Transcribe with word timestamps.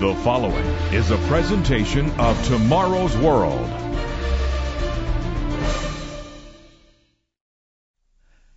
The 0.00 0.14
following 0.14 0.64
is 0.94 1.10
a 1.10 1.18
presentation 1.28 2.10
of 2.18 2.46
Tomorrow's 2.46 3.14
World. 3.18 3.68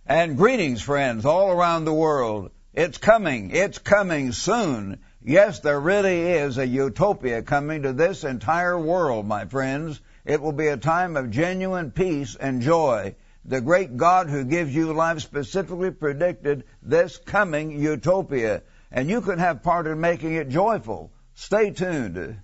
And 0.06 0.38
greetings, 0.38 0.80
friends, 0.80 1.26
all 1.26 1.50
around 1.50 1.84
the 1.84 1.92
world. 1.92 2.50
It's 2.72 2.96
coming. 2.96 3.50
It's 3.50 3.76
coming 3.76 4.32
soon. 4.32 5.00
Yes, 5.22 5.60
there 5.60 5.78
really 5.78 6.22
is 6.22 6.56
a 6.56 6.66
utopia 6.66 7.42
coming 7.42 7.82
to 7.82 7.92
this 7.92 8.24
entire 8.24 8.78
world, 8.78 9.26
my 9.26 9.44
friends. 9.44 10.00
It 10.24 10.40
will 10.40 10.52
be 10.52 10.68
a 10.68 10.78
time 10.78 11.14
of 11.14 11.30
genuine 11.30 11.90
peace 11.90 12.36
and 12.36 12.62
joy. 12.62 13.16
The 13.44 13.60
great 13.60 13.98
God 13.98 14.30
who 14.30 14.44
gives 14.44 14.74
you 14.74 14.94
life 14.94 15.20
specifically 15.20 15.90
predicted 15.90 16.64
this 16.82 17.18
coming 17.18 17.78
utopia, 17.78 18.62
and 18.90 19.10
you 19.10 19.20
can 19.20 19.38
have 19.40 19.62
part 19.62 19.86
in 19.86 20.00
making 20.00 20.36
it 20.36 20.48
joyful. 20.48 21.10
Stay 21.34 21.70
tuned. 21.70 22.38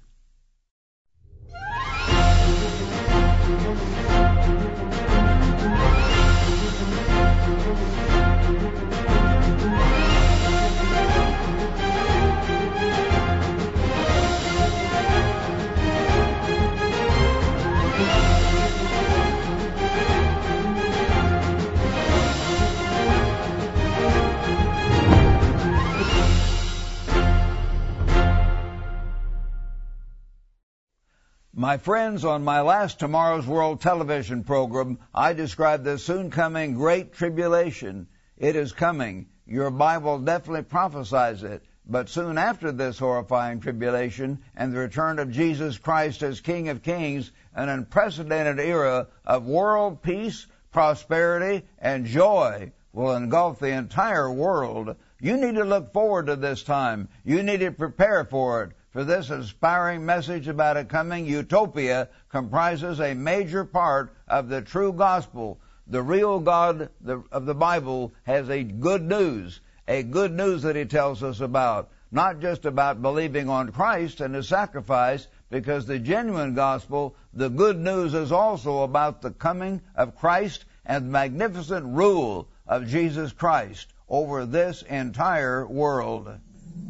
My 31.60 31.76
friends, 31.76 32.24
on 32.24 32.42
my 32.42 32.62
last 32.62 32.98
Tomorrow's 32.98 33.46
World 33.46 33.82
television 33.82 34.44
program, 34.44 34.98
I 35.14 35.34
described 35.34 35.84
the 35.84 35.98
soon 35.98 36.30
coming 36.30 36.72
Great 36.72 37.12
Tribulation. 37.12 38.06
It 38.38 38.56
is 38.56 38.72
coming. 38.72 39.26
Your 39.46 39.70
Bible 39.70 40.20
definitely 40.20 40.62
prophesies 40.62 41.42
it. 41.42 41.62
But 41.84 42.08
soon 42.08 42.38
after 42.38 42.72
this 42.72 42.98
horrifying 42.98 43.60
tribulation 43.60 44.38
and 44.56 44.72
the 44.72 44.78
return 44.78 45.18
of 45.18 45.32
Jesus 45.32 45.76
Christ 45.76 46.22
as 46.22 46.40
King 46.40 46.70
of 46.70 46.82
Kings, 46.82 47.30
an 47.54 47.68
unprecedented 47.68 48.58
era 48.58 49.08
of 49.26 49.44
world 49.44 50.00
peace, 50.00 50.46
prosperity, 50.72 51.66
and 51.78 52.06
joy 52.06 52.72
will 52.94 53.14
engulf 53.14 53.58
the 53.58 53.68
entire 53.68 54.32
world. 54.32 54.96
You 55.20 55.36
need 55.36 55.56
to 55.56 55.64
look 55.64 55.92
forward 55.92 56.28
to 56.28 56.36
this 56.36 56.62
time. 56.62 57.10
You 57.22 57.42
need 57.42 57.60
to 57.60 57.70
prepare 57.70 58.24
for 58.24 58.62
it 58.62 58.72
for 58.92 59.04
this 59.04 59.30
inspiring 59.30 60.04
message 60.04 60.48
about 60.48 60.76
a 60.76 60.84
coming 60.84 61.24
utopia 61.24 62.08
comprises 62.28 63.00
a 63.00 63.14
major 63.14 63.64
part 63.64 64.12
of 64.26 64.48
the 64.48 64.62
true 64.62 64.92
gospel. 64.92 65.60
The 65.86 66.02
real 66.02 66.40
God 66.40 66.90
of 67.30 67.46
the 67.46 67.54
Bible 67.54 68.12
has 68.24 68.48
a 68.48 68.64
good 68.64 69.02
news, 69.02 69.60
a 69.86 70.02
good 70.02 70.32
news 70.32 70.62
that 70.62 70.76
he 70.76 70.84
tells 70.84 71.22
us 71.22 71.40
about, 71.40 71.90
not 72.10 72.40
just 72.40 72.64
about 72.64 73.02
believing 73.02 73.48
on 73.48 73.72
Christ 73.72 74.20
and 74.20 74.34
his 74.34 74.48
sacrifice, 74.48 75.28
because 75.50 75.86
the 75.86 75.98
genuine 75.98 76.54
gospel, 76.54 77.14
the 77.32 77.48
good 77.48 77.78
news 77.78 78.14
is 78.14 78.32
also 78.32 78.82
about 78.82 79.22
the 79.22 79.30
coming 79.30 79.80
of 79.94 80.16
Christ 80.16 80.64
and 80.84 81.06
the 81.06 81.10
magnificent 81.10 81.86
rule 81.86 82.48
of 82.66 82.88
Jesus 82.88 83.32
Christ 83.32 83.92
over 84.08 84.46
this 84.46 84.82
entire 84.82 85.66
world. 85.66 86.38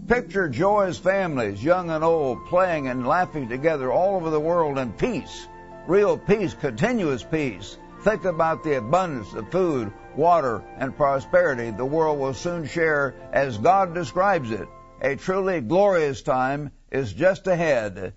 Picture 0.07 0.49
joyous 0.49 0.99
families, 0.99 1.63
young 1.63 1.91
and 1.91 2.03
old, 2.03 2.47
playing 2.47 2.89
and 2.89 3.07
laughing 3.07 3.49
together 3.49 3.93
all 3.93 4.17
over 4.17 4.31
the 4.31 4.41
world 4.41 4.79
in 4.79 4.93
peace. 4.93 5.47
Real 5.87 6.19
peace, 6.19 6.55
continuous 6.55 7.23
peace. 7.23 7.79
Think 8.03 8.25
about 8.25 8.65
the 8.65 8.79
abundance 8.79 9.33
of 9.34 9.50
food, 9.50 9.93
water, 10.17 10.65
and 10.79 10.97
prosperity 10.97 11.71
the 11.71 11.84
world 11.84 12.19
will 12.19 12.34
soon 12.34 12.67
share 12.67 13.15
as 13.33 13.59
God 13.59 13.95
describes 13.95 14.50
it. 14.50 14.69
A 15.00 15.17
truly 15.17 15.61
glorious 15.61 16.23
time 16.23 16.73
is 16.91 17.12
just 17.12 17.47
ahead. 17.47 18.15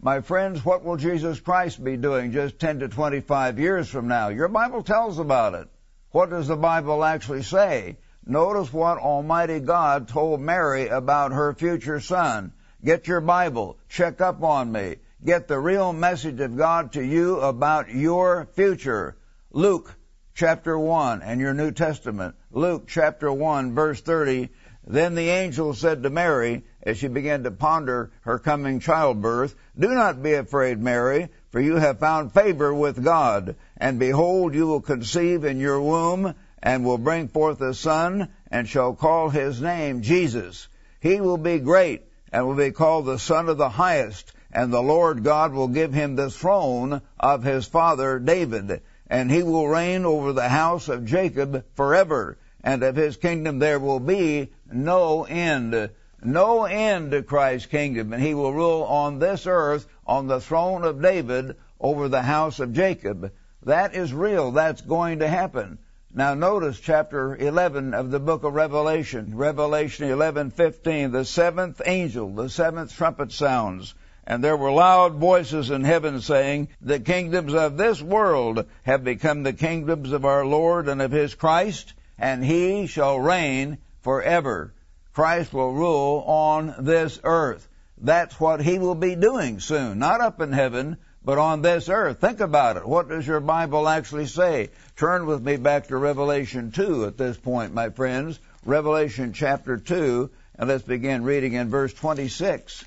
My 0.00 0.20
friends, 0.20 0.64
what 0.64 0.84
will 0.84 0.96
Jesus 0.96 1.40
Christ 1.40 1.82
be 1.82 1.96
doing 1.96 2.32
just 2.32 2.58
10 2.58 2.80
to 2.80 2.88
25 2.88 3.58
years 3.58 3.88
from 3.88 4.08
now? 4.08 4.28
Your 4.28 4.48
Bible 4.48 4.82
tells 4.82 5.18
about 5.18 5.54
it. 5.54 5.68
What 6.10 6.30
does 6.30 6.46
the 6.46 6.56
Bible 6.56 7.02
actually 7.02 7.42
say? 7.42 7.96
Notice 8.26 8.72
what 8.72 8.96
Almighty 8.96 9.60
God 9.60 10.08
told 10.08 10.40
Mary 10.40 10.88
about 10.88 11.32
her 11.32 11.52
future 11.52 12.00
son. 12.00 12.52
Get 12.82 13.06
your 13.06 13.20
Bible. 13.20 13.76
Check 13.88 14.22
up 14.22 14.42
on 14.42 14.72
me. 14.72 14.96
Get 15.22 15.46
the 15.46 15.58
real 15.58 15.92
message 15.92 16.40
of 16.40 16.56
God 16.56 16.92
to 16.92 17.04
you 17.04 17.40
about 17.40 17.90
your 17.90 18.46
future. 18.54 19.16
Luke 19.50 19.94
chapter 20.34 20.78
1 20.78 21.20
and 21.20 21.38
your 21.38 21.52
New 21.52 21.70
Testament. 21.70 22.34
Luke 22.50 22.84
chapter 22.86 23.30
1 23.30 23.74
verse 23.74 24.00
30. 24.00 24.48
Then 24.86 25.14
the 25.14 25.28
angel 25.28 25.74
said 25.74 26.02
to 26.02 26.10
Mary, 26.10 26.64
as 26.82 26.98
she 26.98 27.08
began 27.08 27.44
to 27.44 27.50
ponder 27.50 28.10
her 28.22 28.38
coming 28.38 28.80
childbirth, 28.80 29.54
Do 29.78 29.88
not 29.88 30.22
be 30.22 30.34
afraid, 30.34 30.78
Mary, 30.80 31.28
for 31.50 31.60
you 31.60 31.76
have 31.76 31.98
found 31.98 32.32
favor 32.32 32.74
with 32.74 33.02
God. 33.02 33.56
And 33.76 33.98
behold, 33.98 34.54
you 34.54 34.66
will 34.66 34.82
conceive 34.82 35.44
in 35.44 35.58
your 35.58 35.80
womb 35.80 36.34
and 36.64 36.82
will 36.82 36.96
bring 36.96 37.28
forth 37.28 37.60
a 37.60 37.74
son 37.74 38.26
and 38.50 38.66
shall 38.66 38.94
call 38.94 39.28
his 39.28 39.60
name 39.60 40.00
Jesus. 40.00 40.66
He 40.98 41.20
will 41.20 41.36
be 41.36 41.58
great 41.58 42.04
and 42.32 42.46
will 42.46 42.54
be 42.54 42.70
called 42.70 43.04
the 43.04 43.18
Son 43.18 43.50
of 43.50 43.58
the 43.58 43.68
Highest 43.68 44.32
and 44.50 44.72
the 44.72 44.82
Lord 44.82 45.22
God 45.22 45.52
will 45.52 45.68
give 45.68 45.92
him 45.92 46.16
the 46.16 46.30
throne 46.30 47.02
of 47.20 47.44
his 47.44 47.66
father 47.66 48.18
David 48.18 48.80
and 49.08 49.30
he 49.30 49.42
will 49.42 49.68
reign 49.68 50.06
over 50.06 50.32
the 50.32 50.48
house 50.48 50.88
of 50.88 51.04
Jacob 51.04 51.66
forever 51.74 52.38
and 52.62 52.82
of 52.82 52.96
his 52.96 53.18
kingdom 53.18 53.58
there 53.58 53.78
will 53.78 54.00
be 54.00 54.50
no 54.72 55.24
end. 55.24 55.90
No 56.22 56.64
end 56.64 57.10
to 57.10 57.22
Christ's 57.22 57.66
kingdom 57.66 58.14
and 58.14 58.22
he 58.22 58.32
will 58.32 58.54
rule 58.54 58.84
on 58.84 59.18
this 59.18 59.46
earth 59.46 59.86
on 60.06 60.28
the 60.28 60.40
throne 60.40 60.84
of 60.84 61.02
David 61.02 61.56
over 61.78 62.08
the 62.08 62.22
house 62.22 62.58
of 62.58 62.72
Jacob. 62.72 63.32
That 63.64 63.94
is 63.94 64.14
real. 64.14 64.52
That's 64.52 64.80
going 64.80 65.18
to 65.18 65.28
happen. 65.28 65.78
Now 66.16 66.34
notice 66.34 66.78
chapter 66.78 67.34
11 67.34 67.92
of 67.92 68.12
the 68.12 68.20
book 68.20 68.44
of 68.44 68.54
Revelation, 68.54 69.36
Revelation 69.36 70.08
11:15, 70.08 71.10
the 71.10 71.24
seventh 71.24 71.82
angel, 71.84 72.32
the 72.32 72.48
seventh 72.48 72.94
trumpet 72.94 73.32
sounds, 73.32 73.96
and 74.24 74.42
there 74.42 74.56
were 74.56 74.70
loud 74.70 75.14
voices 75.14 75.72
in 75.72 75.82
heaven 75.82 76.20
saying, 76.20 76.68
the 76.80 77.00
kingdoms 77.00 77.52
of 77.52 77.76
this 77.76 78.00
world 78.00 78.64
have 78.84 79.02
become 79.02 79.42
the 79.42 79.52
kingdoms 79.52 80.12
of 80.12 80.24
our 80.24 80.46
Lord 80.46 80.88
and 80.88 81.02
of 81.02 81.10
his 81.10 81.34
Christ, 81.34 81.94
and 82.16 82.44
he 82.44 82.86
shall 82.86 83.18
reign 83.18 83.78
forever. 84.02 84.72
Christ 85.14 85.52
will 85.52 85.72
rule 85.72 86.22
on 86.28 86.76
this 86.78 87.18
earth. 87.24 87.68
That's 87.98 88.38
what 88.38 88.60
he 88.60 88.78
will 88.78 88.94
be 88.94 89.16
doing 89.16 89.58
soon, 89.58 89.98
not 89.98 90.20
up 90.20 90.40
in 90.40 90.52
heaven, 90.52 90.96
but 91.24 91.38
on 91.38 91.62
this 91.62 91.88
earth. 91.88 92.20
Think 92.20 92.40
about 92.40 92.76
it. 92.76 92.86
What 92.86 93.08
does 93.08 93.26
your 93.26 93.40
Bible 93.40 93.88
actually 93.88 94.26
say? 94.26 94.70
Turn 94.96 95.26
with 95.26 95.42
me 95.42 95.56
back 95.56 95.88
to 95.88 95.96
Revelation 95.96 96.70
2 96.70 97.06
at 97.06 97.18
this 97.18 97.36
point, 97.36 97.74
my 97.74 97.90
friends. 97.90 98.38
Revelation 98.64 99.32
chapter 99.32 99.76
2, 99.76 100.30
and 100.54 100.68
let's 100.68 100.84
begin 100.84 101.24
reading 101.24 101.54
in 101.54 101.68
verse 101.68 101.92
26. 101.92 102.84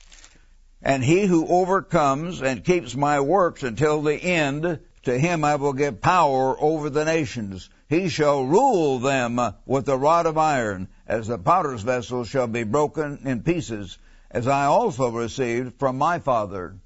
And 0.82 1.04
he 1.04 1.26
who 1.26 1.46
overcomes 1.46 2.42
and 2.42 2.64
keeps 2.64 2.96
my 2.96 3.20
works 3.20 3.64
until 3.64 4.02
the 4.02 4.16
end, 4.16 4.80
to 5.04 5.20
him 5.20 5.44
I 5.44 5.56
will 5.56 5.74
give 5.74 6.00
power 6.00 6.56
over 6.58 6.90
the 6.90 7.04
nations. 7.04 7.70
He 7.90 8.08
shall 8.08 8.46
rule 8.46 9.00
them 9.00 9.42
with 9.66 9.90
a 9.90 9.98
rod 9.98 10.28
of 10.28 10.38
iron, 10.38 10.88
as 11.06 11.28
the 11.28 11.38
potter's 11.38 11.82
vessel 11.82 12.24
shall 12.24 12.48
be 12.48 12.64
broken 12.64 13.20
in 13.26 13.44
pieces, 13.44 13.98
as 14.32 14.48
I 14.48 14.64
also 14.64 15.10
received 15.12 15.78
from 15.78 15.98
my 15.98 16.20
Father. 16.20 16.78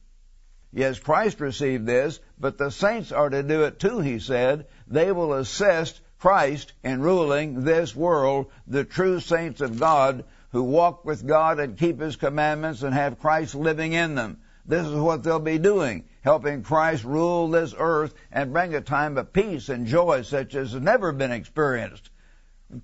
Yes, 0.73 0.99
Christ 0.99 1.41
received 1.41 1.85
this, 1.85 2.19
but 2.39 2.57
the 2.57 2.71
saints 2.71 3.11
are 3.11 3.29
to 3.29 3.43
do 3.43 3.65
it 3.65 3.77
too, 3.77 3.99
he 3.99 4.19
said. 4.19 4.67
They 4.91 5.11
will 5.11 5.33
assist 5.33 6.01
Christ 6.19 6.73
in 6.83 7.01
ruling 7.01 7.63
this 7.63 7.95
world, 7.95 8.51
the 8.67 8.83
true 8.83 9.21
saints 9.21 9.61
of 9.61 9.79
God 9.79 10.25
who 10.51 10.63
walk 10.63 11.05
with 11.05 11.25
God 11.25 11.59
and 11.59 11.77
keep 11.77 11.99
His 11.99 12.17
commandments 12.17 12.83
and 12.83 12.93
have 12.93 13.19
Christ 13.19 13.55
living 13.55 13.93
in 13.93 14.15
them. 14.15 14.39
This 14.65 14.85
is 14.85 14.93
what 14.93 15.23
they'll 15.23 15.39
be 15.39 15.57
doing, 15.57 16.03
helping 16.21 16.61
Christ 16.61 17.05
rule 17.05 17.47
this 17.47 17.73
earth 17.77 18.13
and 18.31 18.53
bring 18.53 18.75
a 18.75 18.81
time 18.81 19.17
of 19.17 19.33
peace 19.33 19.69
and 19.69 19.87
joy 19.87 20.23
such 20.23 20.55
as 20.55 20.73
has 20.73 20.81
never 20.81 21.11
been 21.13 21.31
experienced. 21.31 22.09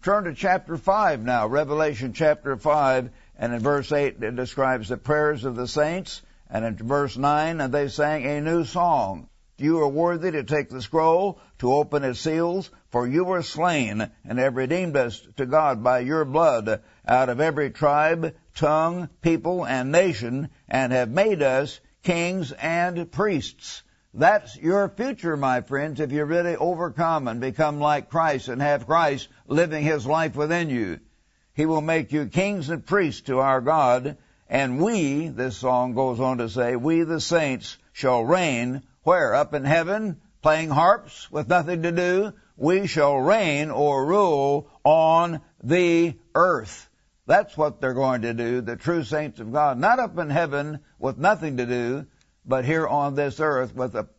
Turn 0.01 0.23
to 0.23 0.33
chapter 0.33 0.77
5 0.77 1.23
now, 1.23 1.47
Revelation 1.47 2.13
chapter 2.13 2.55
5, 2.55 3.09
and 3.37 3.53
in 3.53 3.59
verse 3.59 3.91
8 3.91 4.23
it 4.23 4.35
describes 4.35 4.89
the 4.89 4.97
prayers 4.97 5.43
of 5.43 5.55
the 5.55 5.67
saints 5.67 6.21
and 6.49 6.63
in 6.63 6.77
verse 6.77 7.17
9, 7.17 7.59
and 7.59 7.73
they 7.73 7.89
sang 7.89 8.25
a 8.25 8.41
new 8.41 8.63
song. 8.63 9.27
You 9.59 9.81
are 9.81 9.87
worthy 9.87 10.29
to 10.31 10.43
take 10.43 10.69
the 10.69 10.83
scroll, 10.83 11.39
to 11.59 11.73
open 11.73 12.03
its 12.03 12.19
seals, 12.19 12.69
for 12.91 13.07
you 13.07 13.23
were 13.25 13.41
slain, 13.41 14.11
and 14.23 14.37
have 14.37 14.55
redeemed 14.55 14.95
us 14.95 15.19
to 15.37 15.47
God 15.47 15.83
by 15.83 15.99
your 15.99 16.25
blood 16.25 16.81
out 17.07 17.29
of 17.29 17.39
every 17.39 17.71
tribe, 17.71 18.35
tongue, 18.53 19.09
people, 19.21 19.65
and 19.65 19.91
nation, 19.91 20.49
and 20.69 20.93
have 20.93 21.09
made 21.09 21.41
us 21.41 21.79
kings 22.03 22.51
and 22.51 23.11
priests. 23.11 23.81
That's 24.13 24.55
your 24.57 24.89
future, 24.89 25.35
my 25.35 25.61
friends, 25.61 25.99
if 25.99 26.11
you 26.11 26.23
really 26.23 26.55
overcome 26.55 27.27
and 27.27 27.41
become 27.41 27.79
like 27.79 28.11
Christ 28.11 28.49
and 28.49 28.61
have 28.61 28.85
Christ 28.85 29.27
living 29.47 29.83
His 29.83 30.05
life 30.05 30.35
within 30.35 30.69
you. 30.69 30.99
He 31.55 31.65
will 31.65 31.81
make 31.81 32.11
you 32.11 32.27
kings 32.27 32.69
and 32.69 32.85
priests 32.85 33.21
to 33.21 33.39
our 33.39 33.61
God, 33.61 34.17
and 34.47 34.79
we, 34.79 35.29
this 35.29 35.57
song 35.57 35.95
goes 35.95 36.19
on 36.19 36.37
to 36.37 36.47
say, 36.47 36.75
we 36.75 37.01
the 37.01 37.19
saints 37.19 37.75
shall 37.91 38.23
reign 38.23 38.83
where? 39.07 39.33
Up 39.33 39.53
in 39.53 39.63
heaven, 39.63 40.19
playing 40.41 40.69
harps 40.69 41.31
with 41.31 41.47
nothing 41.47 41.83
to 41.83 41.93
do? 41.93 42.33
We 42.57 42.87
shall 42.87 43.15
reign 43.17 43.71
or 43.71 44.05
rule 44.05 44.69
on 44.83 45.39
the 45.63 46.17
earth. 46.35 46.89
That's 47.25 47.55
what 47.55 47.79
they're 47.79 47.93
going 47.93 48.23
to 48.23 48.33
do, 48.33 48.59
the 48.59 48.75
true 48.75 49.05
saints 49.05 49.39
of 49.39 49.53
God. 49.53 49.79
Not 49.79 49.99
up 49.99 50.17
in 50.17 50.29
heaven 50.29 50.79
with 50.99 51.17
nothing 51.17 51.55
to 51.55 51.65
do, 51.65 52.05
but 52.45 52.65
here 52.65 52.85
on 52.85 53.15
this 53.15 53.39
earth 53.39 53.73
with 53.73 53.95
an 53.95 54.09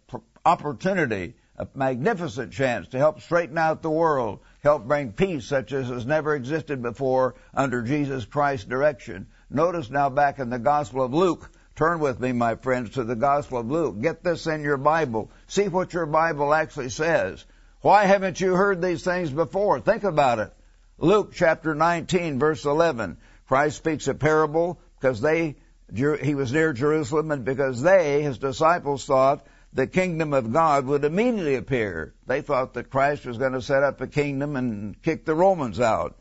opportunity, 0.46 1.34
a 1.58 1.68
magnificent 1.74 2.54
chance 2.54 2.88
to 2.88 2.98
help 2.98 3.20
straighten 3.20 3.58
out 3.58 3.82
the 3.82 3.90
world, 3.90 4.40
help 4.62 4.88
bring 4.88 5.12
peace 5.12 5.44
such 5.44 5.74
as 5.74 5.90
has 5.90 6.06
never 6.06 6.34
existed 6.34 6.80
before 6.80 7.34
under 7.52 7.82
Jesus 7.82 8.24
Christ's 8.24 8.64
direction. 8.64 9.26
Notice 9.50 9.90
now 9.90 10.08
back 10.08 10.38
in 10.38 10.48
the 10.48 10.58
Gospel 10.58 11.02
of 11.04 11.12
Luke, 11.12 11.50
turn 11.78 12.00
with 12.00 12.18
me, 12.18 12.32
my 12.32 12.56
friends, 12.56 12.90
to 12.90 13.04
the 13.04 13.14
Gospel 13.14 13.58
of 13.58 13.70
Luke. 13.70 14.00
Get 14.02 14.24
this 14.24 14.48
in 14.48 14.62
your 14.62 14.76
Bible. 14.76 15.30
See 15.46 15.68
what 15.68 15.94
your 15.94 16.06
Bible 16.06 16.52
actually 16.52 16.90
says. 16.90 17.44
Why 17.82 18.04
haven't 18.04 18.40
you 18.40 18.54
heard 18.54 18.82
these 18.82 19.04
things 19.04 19.30
before? 19.30 19.78
Think 19.78 20.02
about 20.02 20.40
it. 20.40 20.52
Luke 20.98 21.30
chapter 21.32 21.76
19 21.76 22.40
verse 22.40 22.64
11. 22.64 23.16
Christ 23.46 23.76
speaks 23.76 24.08
a 24.08 24.14
parable 24.14 24.80
because 24.98 25.20
they 25.20 25.54
he 25.94 26.34
was 26.34 26.52
near 26.52 26.74
Jerusalem, 26.74 27.30
and 27.30 27.44
because 27.46 27.80
they, 27.80 28.22
his 28.22 28.36
disciples, 28.36 29.06
thought 29.06 29.46
the 29.72 29.86
kingdom 29.86 30.34
of 30.34 30.52
God 30.52 30.84
would 30.84 31.04
immediately 31.04 31.54
appear. 31.54 32.12
They 32.26 32.42
thought 32.42 32.74
that 32.74 32.90
Christ 32.90 33.24
was 33.24 33.38
going 33.38 33.52
to 33.52 33.62
set 33.62 33.82
up 33.82 34.00
a 34.00 34.06
kingdom 34.06 34.56
and 34.56 35.00
kick 35.00 35.24
the 35.24 35.34
Romans 35.34 35.80
out. 35.80 36.17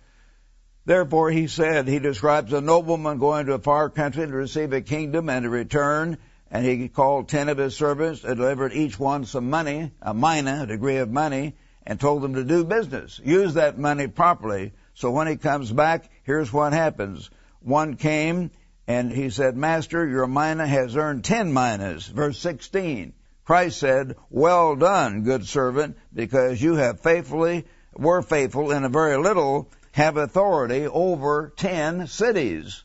Therefore, 0.88 1.30
he 1.32 1.48
said, 1.48 1.90
he 1.90 2.00
describes 2.00 2.54
a 2.54 2.62
nobleman 2.62 3.18
going 3.18 3.48
to 3.48 3.56
a 3.56 3.60
far 3.60 3.90
country 3.90 4.26
to 4.26 4.32
receive 4.32 4.72
a 4.72 4.80
kingdom 4.80 5.28
and 5.28 5.44
to 5.44 5.50
return, 5.50 6.18
and 6.50 6.66
he 6.66 6.88
called 6.88 7.28
ten 7.28 7.50
of 7.50 7.58
his 7.58 7.76
servants 7.76 8.24
and 8.24 8.38
delivered 8.38 8.72
each 8.72 8.98
one 8.98 9.26
some 9.26 9.50
money, 9.50 9.92
a 10.02 10.14
mina, 10.14 10.62
a 10.64 10.66
degree 10.66 10.96
of 11.00 11.12
money, 11.12 11.56
and 11.86 12.00
told 12.00 12.22
them 12.22 12.36
to 12.36 12.46
do 12.46 12.64
business. 12.64 13.20
Use 13.22 13.56
that 13.56 13.78
money 13.78 14.08
properly. 14.08 14.72
So 14.94 15.12
when 15.12 15.28
he 15.28 15.36
comes 15.36 15.70
back, 15.74 16.10
here's 16.24 16.54
what 16.54 16.72
happens. 16.72 17.30
One 17.60 17.98
came 17.98 18.52
and 18.88 19.12
he 19.12 19.30
said, 19.30 19.58
Master, 19.58 20.08
your 20.08 20.26
mina 20.26 20.66
has 20.66 20.96
earned 20.96 21.26
ten 21.26 21.52
minas. 21.52 22.08
Verse 22.08 22.40
16. 22.40 23.12
Christ 23.44 23.78
said, 23.78 24.16
Well 24.30 24.78
done, 24.78 25.24
good 25.24 25.46
servant, 25.48 25.98
because 26.14 26.62
you 26.62 26.76
have 26.76 27.02
faithfully, 27.02 27.66
were 27.94 28.22
faithful 28.22 28.72
in 28.72 28.86
a 28.86 28.90
very 28.90 29.18
little, 29.18 29.70
have 29.98 30.16
authority 30.16 30.86
over 30.86 31.52
ten 31.58 32.06
cities. 32.06 32.84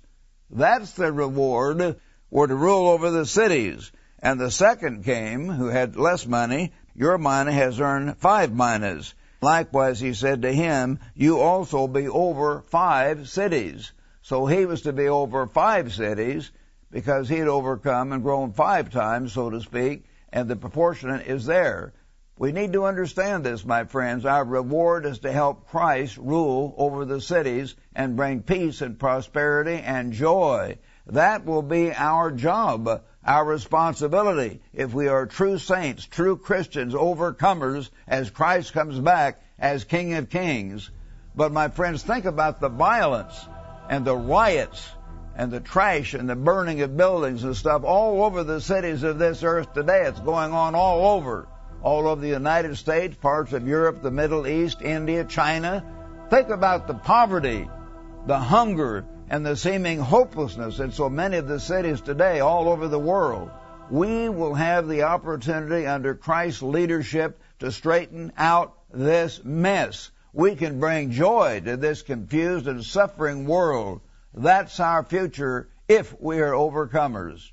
That's 0.51 0.93
the 0.93 1.13
reward, 1.13 1.97
were 2.31 2.47
to 2.47 2.55
rule 2.55 2.89
over 2.89 3.11
the 3.11 3.27
cities. 3.27 3.93
And 4.21 4.41
the 4.41 4.51
second 4.51 5.05
came, 5.05 5.47
who 5.47 5.67
had 5.67 5.97
less 5.97 6.27
money, 6.27 6.73
your 6.95 7.19
mina 7.19 7.53
has 7.53 7.79
earned 7.81 8.17
five 8.17 8.55
minas. 8.55 9.13
Likewise, 9.43 10.01
he 10.01 10.15
said 10.15 10.41
to 10.41 10.53
him, 10.55 11.01
You 11.15 11.39
also 11.41 11.87
be 11.87 12.09
over 12.09 12.63
five 12.63 13.29
cities. 13.29 13.93
So 14.23 14.47
he 14.47 14.65
was 14.65 14.81
to 14.83 14.95
be 14.95 15.09
over 15.09 15.47
five 15.47 15.93
cities 15.93 16.51
because 16.91 17.29
he 17.29 17.37
had 17.37 17.49
overcome 17.49 18.13
and 18.13 18.23
grown 18.23 18.55
five 18.55 18.91
times, 18.91 19.35
so 19.35 19.51
to 19.51 19.61
speak, 19.61 20.07
and 20.33 20.49
the 20.49 20.57
proportionate 20.57 21.27
is 21.27 21.45
there. 21.45 21.93
We 22.39 22.51
need 22.51 22.73
to 22.73 22.87
understand 22.87 23.45
this, 23.45 23.65
my 23.65 23.85
friends. 23.85 24.25
Our 24.25 24.45
reward 24.45 25.05
is 25.05 25.21
to 25.21 25.31
help 25.31 25.69
Christ 25.69 26.17
rule 26.17 26.75
over 26.79 27.05
the 27.05 27.21
cities 27.21 27.77
and 27.95 28.17
bring 28.17 28.43
peace 28.43 28.81
and 28.81 28.99
prosperity 28.99 29.77
and 29.77 30.13
joy. 30.15 30.79
That 31.07 31.45
will 31.45 31.63
be 31.63 31.93
our 31.93 32.31
job, 32.31 33.03
our 33.25 33.45
responsibility, 33.45 34.63
if 34.73 34.95
we 34.95 35.09
are 35.09 35.27
true 35.27 35.59
saints, 35.59 36.07
true 36.07 36.37
Christians, 36.39 36.95
overcomers, 36.95 37.91
as 38.09 38.31
Christ 38.31 38.73
comes 38.73 38.99
back 38.99 39.43
as 39.59 39.85
King 39.85 40.15
of 40.15 40.31
Kings. 40.31 40.91
But 41.37 41.53
my 41.53 41.69
friends, 41.69 42.03
think 42.03 42.25
about 42.25 42.61
the 42.61 42.71
violence 42.71 43.47
and 43.91 44.05
the 44.05 44.17
riots 44.17 44.91
and 45.37 45.53
the 45.53 45.61
trash 45.61 46.15
and 46.15 46.29
the 46.29 46.37
burning 46.37 46.81
of 46.81 46.97
buildings 46.97 47.45
and 47.45 47.57
stuff 47.57 47.85
all 47.85 48.25
over 48.25 48.43
the 48.43 48.61
cities 48.61 49.03
of 49.03 49.19
this 49.19 49.43
earth 49.43 49.75
today. 49.75 50.07
It's 50.07 50.21
going 50.21 50.53
on 50.53 50.75
all 50.75 51.15
over. 51.17 51.47
All 51.83 52.09
over 52.09 52.21
the 52.21 52.29
United 52.29 52.77
States, 52.77 53.17
parts 53.17 53.53
of 53.53 53.67
Europe, 53.67 54.03
the 54.03 54.11
Middle 54.11 54.47
East, 54.47 54.83
India, 54.83 55.25
China. 55.25 55.85
Think 56.31 56.49
about 56.49 56.87
the 56.87 56.95
poverty, 56.95 57.69
the 58.27 58.39
hunger, 58.39 59.05
and 59.29 59.45
the 59.45 59.57
seeming 59.57 59.99
hopelessness 59.99 60.79
in 60.79 60.93
so 60.93 61.11
many 61.11 61.37
of 61.37 61.49
the 61.49 61.61
cities 61.61 62.01
today 62.01 62.41
all 62.41 62.69
over 62.69 62.89
the 62.89 62.99
world. 62.99 63.51
We 63.91 64.29
will 64.29 64.55
have 64.55 64.89
the 64.89 65.03
opportunity 65.03 65.87
under 65.87 66.15
Christ's 66.15 66.63
leadership 66.63 67.41
to 67.59 67.73
straighten 67.73 68.33
out 68.37 68.75
this 68.93 69.43
mess 69.45 70.11
we 70.33 70.57
can 70.57 70.81
bring 70.81 71.11
joy 71.11 71.61
to 71.65 71.77
this 71.77 72.03
confused 72.03 72.67
and 72.67 72.85
suffering 72.85 73.47
world. 73.47 74.01
That's 74.35 74.81
our 74.81 75.05
future 75.05 75.69
if 75.89 76.19
we 76.19 76.41
are 76.41 76.53
overcomers. 76.53 77.51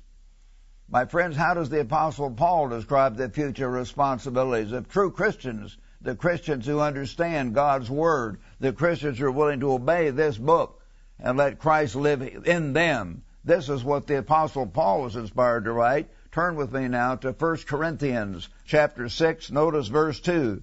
My 0.92 1.04
friends, 1.04 1.36
how 1.36 1.54
does 1.54 1.70
the 1.70 1.82
apostle 1.82 2.32
Paul 2.32 2.68
describe 2.68 3.14
the 3.14 3.28
future 3.28 3.70
responsibilities 3.70 4.72
of 4.72 4.88
true 4.88 5.12
Christians, 5.12 5.78
the 6.00 6.16
Christians 6.16 6.66
who 6.66 6.80
understand 6.80 7.54
God's 7.54 7.88
word, 7.88 8.40
the 8.58 8.72
Christians 8.72 9.16
who 9.16 9.26
are 9.26 9.30
willing 9.30 9.60
to 9.60 9.72
obey 9.72 10.10
this 10.10 10.36
book 10.36 10.82
and 11.20 11.38
let 11.38 11.60
Christ 11.60 11.94
live 11.94 12.22
in 12.44 12.72
them? 12.72 13.22
This 13.44 13.68
is 13.68 13.84
what 13.84 14.08
the 14.08 14.18
apostle 14.18 14.66
Paul 14.66 15.02
was 15.02 15.14
inspired 15.14 15.66
to 15.66 15.72
write. 15.72 16.08
Turn 16.32 16.56
with 16.56 16.72
me 16.72 16.88
now 16.88 17.14
to 17.14 17.30
1 17.30 17.56
Corinthians 17.68 18.48
chapter 18.66 19.08
6, 19.08 19.52
notice 19.52 19.86
verse 19.86 20.18
2. 20.18 20.60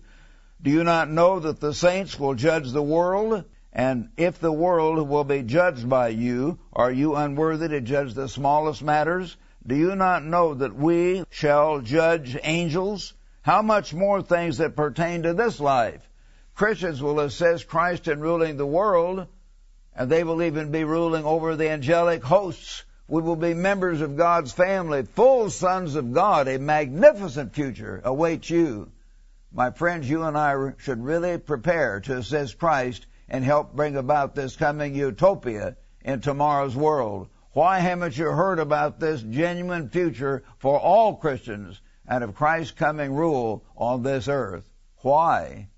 Do 0.62 0.70
you 0.70 0.84
not 0.84 1.10
know 1.10 1.40
that 1.40 1.62
the 1.62 1.74
saints 1.74 2.20
will 2.20 2.34
judge 2.34 2.74
the 2.74 2.84
world? 2.84 3.46
And 3.72 4.10
if 4.18 4.40
the 4.40 4.52
world 4.52 5.08
will 5.08 5.24
be 5.24 5.44
judged 5.44 5.88
by 5.88 6.10
you, 6.10 6.60
are 6.74 6.92
you 6.92 7.16
unworthy 7.16 7.70
to 7.70 7.80
judge 7.80 8.14
the 8.14 8.28
smallest 8.28 8.84
matters? 8.84 9.38
Do 9.68 9.76
you 9.76 9.98
not 9.98 10.24
know 10.24 10.54
that 10.54 10.74
we 10.74 11.26
shall 11.30 11.82
judge 11.82 12.38
angels? 12.42 13.14
How 13.42 13.62
much 13.62 13.94
more 13.94 14.22
things 14.22 14.60
that 14.60 14.78
pertain 14.78 15.24
to 15.24 15.34
this 15.34 15.60
life? 15.60 16.08
Christians 16.56 17.02
will 17.02 17.20
assist 17.20 17.68
Christ 17.68 18.08
in 18.08 18.22
ruling 18.22 18.56
the 18.56 18.66
world, 18.66 19.28
and 19.94 20.10
they 20.10 20.24
will 20.24 20.42
even 20.42 20.72
be 20.72 20.86
ruling 20.86 21.26
over 21.26 21.58
the 21.58 21.70
angelic 21.70 22.24
hosts. 22.24 22.86
We 23.10 23.22
will 23.22 23.36
be 23.36 23.54
members 23.54 24.00
of 24.00 24.16
God's 24.16 24.54
family, 24.54 25.04
full 25.04 25.50
sons 25.50 25.96
of 25.96 26.14
God. 26.14 26.48
A 26.48 26.60
magnificent 26.60 27.54
future 27.54 28.02
awaits 28.06 28.50
you. 28.50 28.90
My 29.52 29.72
friends, 29.72 30.10
you 30.10 30.24
and 30.24 30.38
I 30.38 30.74
should 30.78 31.04
really 31.04 31.38
prepare 31.38 32.00
to 32.02 32.18
assist 32.18 32.58
Christ 32.58 33.06
and 33.28 33.44
help 33.44 33.76
bring 33.76 33.98
about 33.98 34.34
this 34.34 34.56
coming 34.56 34.96
utopia 34.96 35.76
in 36.06 36.22
tomorrow's 36.22 36.76
world. 36.76 37.28
Why 37.58 37.80
haven't 37.80 38.16
you 38.16 38.28
heard 38.28 38.60
about 38.60 39.00
this 39.00 39.20
genuine 39.20 39.90
future 39.90 40.44
for 40.60 40.80
all 40.80 41.16
Christians 41.16 41.82
and 42.08 42.24
of 42.24 42.36
Christ's 42.36 42.74
coming 42.74 43.16
rule 43.16 43.66
on 43.76 44.04
this 44.04 44.28
earth? 44.28 44.70
Why? 44.98 45.70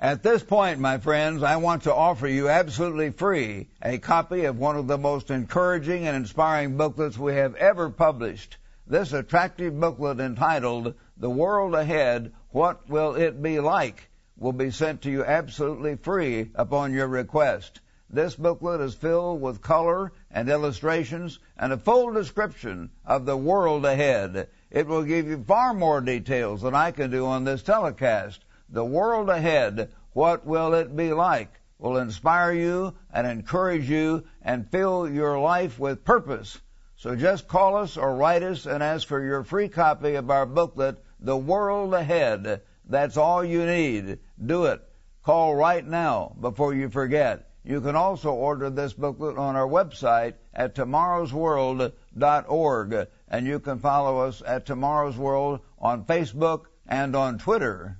At 0.00 0.24
this 0.24 0.42
point, 0.42 0.80
my 0.80 0.98
friends, 0.98 1.44
I 1.44 1.54
want 1.58 1.84
to 1.84 1.94
offer 1.94 2.26
you 2.26 2.48
absolutely 2.48 3.10
free 3.10 3.68
a 3.80 3.98
copy 3.98 4.46
of 4.46 4.58
one 4.58 4.76
of 4.76 4.88
the 4.88 4.98
most 4.98 5.30
encouraging 5.30 6.08
and 6.08 6.16
inspiring 6.16 6.76
booklets 6.76 7.16
we 7.16 7.34
have 7.34 7.54
ever 7.54 7.90
published. 7.90 8.56
This 8.84 9.12
attractive 9.12 9.78
booklet 9.78 10.18
entitled 10.18 10.94
The 11.16 11.30
World 11.30 11.76
Ahead 11.76 12.32
what 12.50 12.90
will 12.90 13.14
it 13.14 13.40
be 13.40 13.60
like? 13.60 14.10
will 14.36 14.52
be 14.52 14.72
sent 14.72 15.02
to 15.02 15.12
you 15.12 15.24
absolutely 15.24 15.94
free 15.94 16.50
upon 16.56 16.92
your 16.92 17.06
request. 17.06 17.82
This 18.10 18.36
booklet 18.36 18.80
is 18.80 18.94
filled 18.94 19.40
with 19.40 19.62
color 19.62 20.12
and 20.34 20.50
illustrations 20.50 21.38
and 21.56 21.72
a 21.72 21.78
full 21.78 22.12
description 22.12 22.90
of 23.06 23.24
the 23.24 23.36
world 23.38 23.86
ahead. 23.86 24.48
It 24.70 24.86
will 24.86 25.04
give 25.04 25.26
you 25.26 25.42
far 25.42 25.72
more 25.72 26.02
details 26.02 26.60
than 26.60 26.74
I 26.74 26.90
can 26.90 27.10
do 27.10 27.24
on 27.24 27.44
this 27.44 27.62
telecast. 27.62 28.44
The 28.68 28.84
world 28.84 29.30
ahead, 29.30 29.90
what 30.12 30.44
will 30.44 30.74
it 30.74 30.94
be 30.94 31.14
like? 31.14 31.60
will 31.78 31.98
inspire 31.98 32.52
you 32.52 32.94
and 33.12 33.26
encourage 33.26 33.90
you 33.90 34.24
and 34.42 34.70
fill 34.70 35.08
your 35.08 35.38
life 35.38 35.78
with 35.78 36.04
purpose. 36.04 36.58
So 36.96 37.14
just 37.14 37.48
call 37.48 37.76
us 37.76 37.96
or 37.96 38.14
write 38.14 38.42
us 38.42 38.64
and 38.66 38.82
ask 38.82 39.06
for 39.06 39.22
your 39.22 39.44
free 39.44 39.68
copy 39.68 40.14
of 40.14 40.30
our 40.30 40.46
booklet 40.46 40.96
the 41.20 41.36
world 41.36 41.92
ahead. 41.92 42.62
That's 42.86 43.16
all 43.16 43.44
you 43.44 43.66
need. 43.66 44.18
Do 44.44 44.66
it. 44.66 44.80
Call 45.22 45.54
right 45.54 45.86
now 45.86 46.34
before 46.40 46.74
you 46.74 46.88
forget. 46.88 47.50
You 47.64 47.80
can 47.80 47.96
also 47.96 48.30
order 48.30 48.68
this 48.68 48.92
booklet 48.92 49.38
on 49.38 49.56
our 49.56 49.66
website 49.66 50.34
at 50.52 50.74
tomorrowsworld.org. 50.74 53.08
And 53.28 53.46
you 53.46 53.58
can 53.58 53.78
follow 53.78 54.18
us 54.20 54.42
at 54.46 54.66
Tomorrow's 54.66 55.16
World 55.16 55.60
on 55.78 56.04
Facebook 56.04 56.66
and 56.86 57.16
on 57.16 57.38
Twitter. 57.38 57.96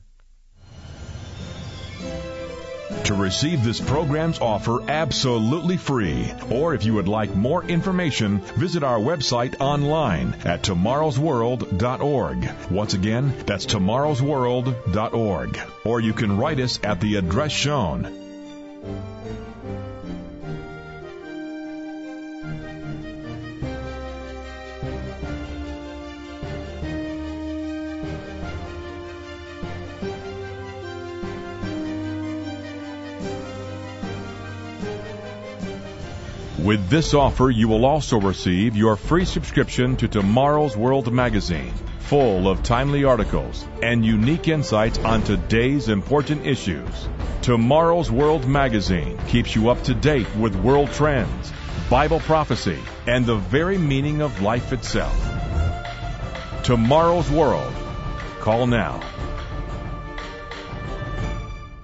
To 3.05 3.15
receive 3.15 3.65
this 3.65 3.81
program's 3.81 4.39
offer 4.39 4.83
absolutely 4.91 5.79
free, 5.79 6.31
or 6.51 6.75
if 6.75 6.85
you 6.85 6.93
would 6.95 7.09
like 7.09 7.35
more 7.35 7.65
information, 7.65 8.41
visit 8.41 8.83
our 8.83 8.99
website 8.99 9.61
online 9.61 10.35
at 10.45 10.63
tomorrowsworld.org. 10.63 12.51
Once 12.71 12.95
again, 12.95 13.35
that's 13.47 13.67
tomorrowsworld.org. 13.67 15.59
Or 15.85 16.01
you 16.01 16.13
can 16.13 16.39
write 16.39 16.61
us 16.61 16.81
at 16.83 17.01
the 17.01 17.17
address 17.17 17.53
shown. 17.53 18.24
With 36.59 36.89
this 36.89 37.15
offer, 37.15 37.51
you 37.51 37.67
will 37.67 37.85
also 37.85 38.21
receive 38.21 38.77
your 38.77 38.95
free 38.95 39.25
subscription 39.25 39.97
to 39.97 40.07
Tomorrow's 40.07 40.77
World 40.77 41.13
magazine, 41.13 41.75
full 41.99 42.49
of 42.49 42.63
timely 42.63 43.03
articles 43.03 43.67
and 43.83 44.07
unique 44.07 44.47
insights 44.47 44.99
on 45.01 45.25
today's 45.25 45.89
important 45.89 46.47
issues. 46.47 47.09
Tomorrow's 47.43 48.09
World 48.09 48.47
magazine 48.47 49.19
keeps 49.27 49.57
you 49.57 49.69
up 49.69 49.83
to 49.83 49.95
date 49.95 50.29
with 50.37 50.55
world 50.55 50.93
trends, 50.93 51.53
Bible 51.91 52.21
prophecy, 52.21 52.79
and 53.09 53.27
the 53.27 53.35
very 53.35 53.77
meaning 53.77 54.23
of 54.23 54.41
life 54.41 54.73
itself. 54.73 55.13
Tomorrow's 56.63 57.29
World. 57.33 57.75
Call 58.39 58.69
now. 58.69 59.01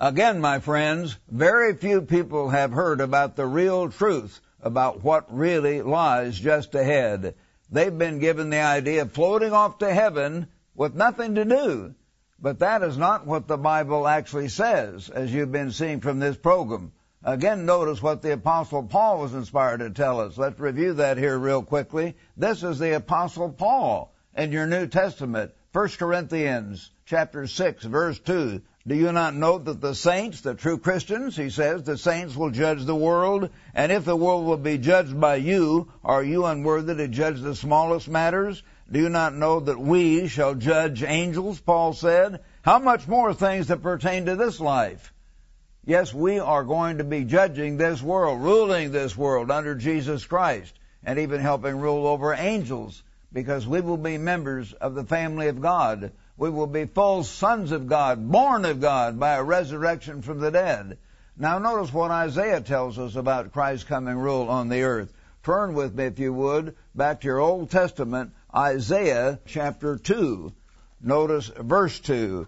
Again, 0.00 0.40
my 0.40 0.60
friends, 0.60 1.18
very 1.28 1.74
few 1.74 2.02
people 2.02 2.50
have 2.50 2.70
heard 2.70 3.00
about 3.00 3.34
the 3.34 3.46
real 3.46 3.90
truth 3.90 4.40
about 4.62 5.02
what 5.02 5.34
really 5.34 5.82
lies 5.82 6.38
just 6.38 6.74
ahead. 6.74 7.34
They've 7.70 7.96
been 7.96 8.18
given 8.18 8.50
the 8.50 8.60
idea 8.60 9.02
of 9.02 9.12
floating 9.12 9.52
off 9.52 9.78
to 9.78 9.92
heaven 9.92 10.48
with 10.74 10.94
nothing 10.94 11.36
to 11.36 11.44
do. 11.44 11.94
But 12.42 12.60
that 12.60 12.82
is 12.82 12.96
not 12.96 13.26
what 13.26 13.46
the 13.46 13.58
Bible 13.58 14.08
actually 14.08 14.48
says, 14.48 15.10
as 15.10 15.32
you've 15.32 15.52
been 15.52 15.72
seeing 15.72 16.00
from 16.00 16.18
this 16.18 16.36
program. 16.36 16.92
Again, 17.22 17.66
notice 17.66 18.02
what 18.02 18.22
the 18.22 18.32
Apostle 18.32 18.84
Paul 18.84 19.18
was 19.18 19.34
inspired 19.34 19.80
to 19.80 19.90
tell 19.90 20.20
us. 20.20 20.38
Let's 20.38 20.58
review 20.58 20.94
that 20.94 21.18
here 21.18 21.38
real 21.38 21.62
quickly. 21.62 22.16
This 22.38 22.62
is 22.62 22.78
the 22.78 22.96
Apostle 22.96 23.50
Paul 23.50 24.14
in 24.34 24.52
your 24.52 24.66
New 24.66 24.86
Testament, 24.86 25.52
1 25.72 25.88
Corinthians 26.00 26.90
chapter 27.06 27.46
6, 27.46 27.84
verse 27.84 28.18
2. 28.18 28.60
Do 28.88 28.94
you 28.96 29.12
not 29.12 29.36
know 29.36 29.56
that 29.56 29.80
the 29.80 29.94
saints, 29.94 30.40
the 30.40 30.54
true 30.54 30.78
Christians, 30.78 31.36
he 31.36 31.48
says, 31.48 31.84
the 31.84 31.96
saints 31.96 32.34
will 32.34 32.50
judge 32.50 32.84
the 32.84 32.96
world, 32.96 33.50
and 33.72 33.92
if 33.92 34.04
the 34.04 34.16
world 34.16 34.46
will 34.46 34.56
be 34.56 34.78
judged 34.78 35.20
by 35.20 35.36
you, 35.36 35.92
are 36.02 36.24
you 36.24 36.44
unworthy 36.46 36.96
to 36.96 37.06
judge 37.06 37.40
the 37.40 37.54
smallest 37.54 38.08
matters? 38.08 38.64
Do 38.90 38.98
you 38.98 39.10
not 39.10 39.36
know 39.36 39.60
that 39.60 39.78
we 39.78 40.26
shall 40.26 40.56
judge 40.56 41.04
angels, 41.04 41.60
Paul 41.60 41.92
said? 41.92 42.40
How 42.62 42.80
much 42.80 43.06
more 43.06 43.32
things 43.32 43.68
that 43.68 43.80
pertain 43.80 44.26
to 44.26 44.34
this 44.34 44.58
life? 44.58 45.12
Yes, 45.84 46.12
we 46.12 46.40
are 46.40 46.64
going 46.64 46.98
to 46.98 47.04
be 47.04 47.22
judging 47.22 47.76
this 47.76 48.02
world, 48.02 48.42
ruling 48.42 48.90
this 48.90 49.16
world 49.16 49.52
under 49.52 49.76
Jesus 49.76 50.24
Christ, 50.24 50.74
and 51.04 51.20
even 51.20 51.40
helping 51.40 51.78
rule 51.78 52.08
over 52.08 52.34
angels, 52.34 53.04
because 53.32 53.66
we 53.66 53.80
will 53.80 53.96
be 53.96 54.18
members 54.18 54.72
of 54.72 54.94
the 54.94 55.04
family 55.04 55.48
of 55.48 55.60
God 55.60 56.12
we 56.40 56.48
will 56.48 56.66
be 56.66 56.86
full 56.86 57.22
sons 57.22 57.70
of 57.70 57.86
God, 57.86 58.32
born 58.32 58.64
of 58.64 58.80
God 58.80 59.20
by 59.20 59.34
a 59.34 59.42
resurrection 59.42 60.22
from 60.22 60.40
the 60.40 60.50
dead. 60.50 60.96
Now 61.36 61.58
notice 61.58 61.92
what 61.92 62.10
Isaiah 62.10 62.62
tells 62.62 62.98
us 62.98 63.14
about 63.14 63.52
Christ's 63.52 63.84
coming 63.84 64.16
rule 64.16 64.48
on 64.48 64.70
the 64.70 64.82
earth. 64.84 65.12
Turn 65.42 65.74
with 65.74 65.94
me, 65.94 66.06
if 66.06 66.18
you 66.18 66.32
would, 66.32 66.76
back 66.94 67.20
to 67.20 67.26
your 67.26 67.40
Old 67.40 67.70
Testament, 67.70 68.32
Isaiah 68.56 69.38
chapter 69.44 69.98
2. 69.98 70.50
Notice 71.02 71.48
verse 71.48 72.00
2. 72.00 72.46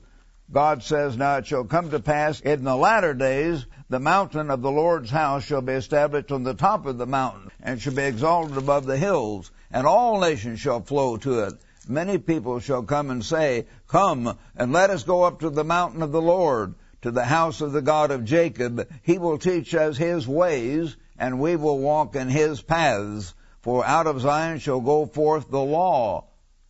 God 0.50 0.82
says, 0.82 1.18
Now 1.18 1.36
it 1.36 1.46
shall 1.46 1.64
come 1.64 1.90
to 1.90 2.00
pass 2.00 2.40
in 2.40 2.64
the 2.64 2.74
latter 2.74 3.12
days, 3.12 3.66
the 3.92 4.00
mountain 4.00 4.50
of 4.50 4.60
the 4.62 4.70
Lord's 4.70 5.10
house 5.10 5.44
shall 5.44 5.62
be 5.62 5.74
established 5.74 6.32
on 6.32 6.42
the 6.42 6.54
top 6.54 6.84
of 6.86 6.98
the 6.98 7.06
mountain, 7.06 7.50
and 7.62 7.80
shall 7.80 7.94
be 7.94 8.02
exalted 8.02 8.56
above 8.56 8.86
the 8.86 8.98
hills, 8.98 9.52
and 9.70 9.86
all 9.86 10.20
nations 10.20 10.58
shall 10.58 10.80
flow 10.80 11.16
to 11.18 11.44
it 11.44 11.54
many 11.88 12.18
people 12.18 12.60
shall 12.60 12.82
come 12.82 13.10
and 13.10 13.24
say, 13.24 13.66
Come 13.88 14.38
and 14.56 14.72
let 14.72 14.90
us 14.90 15.02
go 15.02 15.22
up 15.22 15.40
to 15.40 15.50
the 15.50 15.64
mountain 15.64 16.02
of 16.02 16.12
the 16.12 16.22
Lord, 16.22 16.74
to 17.02 17.10
the 17.10 17.24
house 17.24 17.60
of 17.60 17.72
the 17.72 17.82
God 17.82 18.10
of 18.10 18.24
Jacob. 18.24 18.88
He 19.02 19.18
will 19.18 19.38
teach 19.38 19.74
us 19.74 19.96
his 19.96 20.26
ways, 20.28 20.96
and 21.18 21.40
we 21.40 21.56
will 21.56 21.78
walk 21.78 22.14
in 22.14 22.28
his 22.28 22.62
paths. 22.62 23.34
For 23.60 23.84
out 23.84 24.06
of 24.06 24.20
Zion 24.20 24.58
shall 24.58 24.80
go 24.80 25.06
forth 25.06 25.50
the 25.50 25.60
law. 25.60 26.26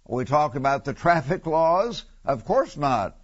We 0.07 0.25
talk 0.25 0.57
about 0.57 0.85
the 0.85 0.95
traffic 0.95 1.47
laws? 1.47 2.05
Of 2.25 2.45
course 2.45 2.77
not. 2.77 3.17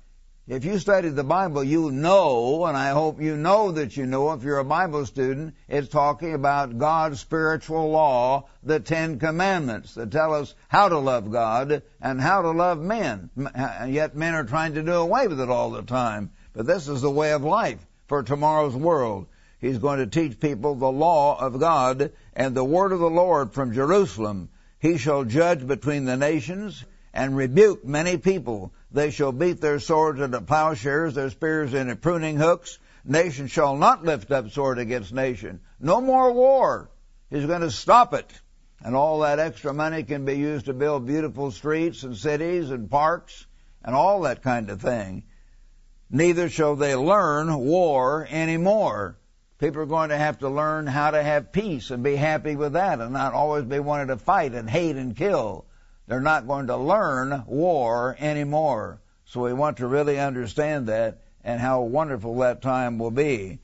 If 0.51 0.65
you 0.65 0.79
study 0.79 1.11
the 1.11 1.25
Bible, 1.25 1.63
you 1.63 1.91
know, 1.91 2.65
and 2.65 2.75
I 2.75 2.89
hope 2.93 3.21
you 3.21 3.37
know 3.37 3.73
that 3.73 3.99
you 3.99 4.07
know 4.07 4.33
if 4.33 4.43
you're 4.43 4.61
a 4.61 4.65
Bible 4.65 5.05
student, 5.05 5.55
it's 5.69 5.89
talking 5.89 6.33
about 6.33 6.79
God's 6.79 7.21
spiritual 7.21 7.91
law, 7.91 8.49
the 8.63 8.81
Ten 8.81 9.19
Commandments 9.19 9.93
that 9.97 10.11
tell 10.11 10.33
us 10.33 10.55
how 10.69 10.89
to 10.89 10.97
love 10.97 11.31
God 11.31 11.83
and 12.01 12.19
how 12.19 12.41
to 12.41 12.53
love 12.53 12.81
men. 12.81 13.29
Uh, 13.39 13.51
and 13.55 13.93
yet 13.93 14.17
men 14.17 14.33
are 14.33 14.45
trying 14.45 14.73
to 14.73 14.83
do 14.83 14.95
away 14.95 15.29
with 15.29 15.39
it 15.39 15.51
all 15.51 15.69
the 15.69 15.83
time. 15.83 16.31
But 16.55 16.65
this 16.65 16.89
is 16.89 17.03
the 17.03 17.11
way 17.11 17.33
of 17.33 17.45
life 17.45 17.87
for 18.07 18.23
tomorrow's 18.23 18.75
world. 18.75 19.27
He's 19.61 19.77
going 19.77 19.99
to 19.99 20.07
teach 20.07 20.41
people 20.41 20.77
the 20.77 20.91
law 20.91 21.39
of 21.39 21.61
God 21.61 22.11
and 22.35 22.55
the 22.55 22.65
word 22.65 22.93
of 22.93 23.01
the 23.01 23.11
Lord 23.11 23.53
from 23.53 23.75
Jerusalem. 23.75 24.49
He 24.79 24.97
shall 24.97 25.25
judge 25.25 25.67
between 25.67 26.07
the 26.07 26.17
nations 26.17 26.87
and 27.13 27.37
rebuke 27.37 27.85
many 27.85 28.17
people 28.17 28.73
they 28.91 29.11
shall 29.11 29.33
beat 29.33 29.61
their 29.61 29.81
swords 29.81 30.21
into 30.21 30.41
plowshares, 30.41 31.15
their 31.15 31.31
spears 31.31 31.75
into 31.75 31.97
pruning 31.97 32.37
hooks. 32.37 32.79
Nation 33.05 33.47
shall 33.47 33.77
not 33.77 34.05
lift 34.05 34.31
up 34.31 34.51
sword 34.51 34.79
against 34.79 35.13
nation. 35.13 35.61
No 35.79 36.01
more 36.01 36.33
war. 36.33 36.91
He's 37.31 37.47
going 37.47 37.61
to 37.61 37.71
stop 37.71 38.15
it. 38.15 38.33
And 38.81 38.95
all 38.95 39.21
that 39.21 39.39
extra 39.39 39.75
money 39.75 40.05
can 40.05 40.25
be 40.25 40.35
used 40.35 40.67
to 40.67 40.73
build 40.73 41.07
beautiful 41.07 41.51
streets 41.51 42.03
and 42.03 42.17
cities 42.17 42.71
and 42.71 42.91
parks 42.91 43.47
and 43.85 43.95
all 43.95 44.23
that 44.23 44.43
kind 44.43 44.71
of 44.71 44.81
thing. 44.81 45.25
Neither 46.11 46.49
shall 46.49 46.77
they 46.77 46.95
learn 46.95 47.55
war 47.55 48.27
anymore. 48.31 49.19
People 49.59 49.83
are 49.83 49.87
going 49.87 50.11
to 50.11 50.17
have 50.17 50.39
to 50.39 50.49
learn 50.49 50.87
how 50.87 51.11
to 51.11 51.23
have 51.23 51.53
peace 51.53 51.91
and 51.91 52.03
be 52.03 52.17
happy 52.17 52.55
with 52.57 52.75
that 52.75 53.01
and 53.01 53.13
not 53.13 53.35
always 53.35 53.65
be 53.65 53.81
wanting 53.81 54.09
to 54.09 54.17
fight 54.17 54.55
and 54.55 54.71
hate 54.71 54.97
and 54.97 55.17
kill. 55.17 55.67
They're 56.09 56.21
not 56.21 56.47
going 56.47 56.69
to 56.69 56.77
learn 56.77 57.45
war 57.47 58.17
anymore. 58.19 59.01
So 59.27 59.43
we 59.43 59.53
want 59.53 59.77
to 59.77 59.87
really 59.87 60.19
understand 60.19 60.87
that 60.87 61.21
and 61.45 61.61
how 61.61 61.83
wonderful 61.83 62.39
that 62.39 62.63
time 62.63 62.99
will 62.99 63.11
be. 63.11 63.59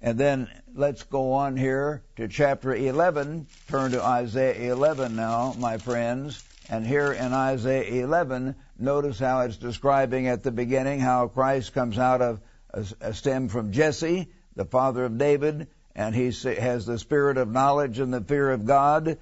And 0.00 0.18
then 0.18 0.48
let's 0.74 1.02
go 1.02 1.32
on 1.32 1.58
here 1.58 2.02
to 2.16 2.26
chapter 2.26 2.74
11. 2.74 3.46
Turn 3.68 3.90
to 3.90 4.02
Isaiah 4.02 4.72
11 4.72 5.14
now, 5.14 5.54
my 5.58 5.76
friends. 5.76 6.42
And 6.70 6.86
here 6.86 7.12
in 7.12 7.34
Isaiah 7.34 8.04
11, 8.04 8.54
notice 8.78 9.18
how 9.18 9.40
it's 9.40 9.58
describing 9.58 10.26
at 10.26 10.42
the 10.42 10.50
beginning 10.50 11.00
how 11.00 11.28
Christ 11.28 11.74
comes 11.74 11.98
out 11.98 12.22
of 12.22 12.40
a, 12.70 13.12
stem 13.12 13.48
from 13.48 13.72
Jesse, 13.72 14.28
the 14.56 14.64
father 14.64 15.04
of 15.04 15.18
David, 15.18 15.68
and 15.94 16.14
he 16.14 16.32
has 16.32 16.86
the 16.86 16.98
spirit 16.98 17.36
of 17.36 17.50
knowledge 17.50 17.98
and 17.98 18.12
the 18.12 18.22
fear 18.22 18.50
of 18.50 18.64
God. 18.64 19.18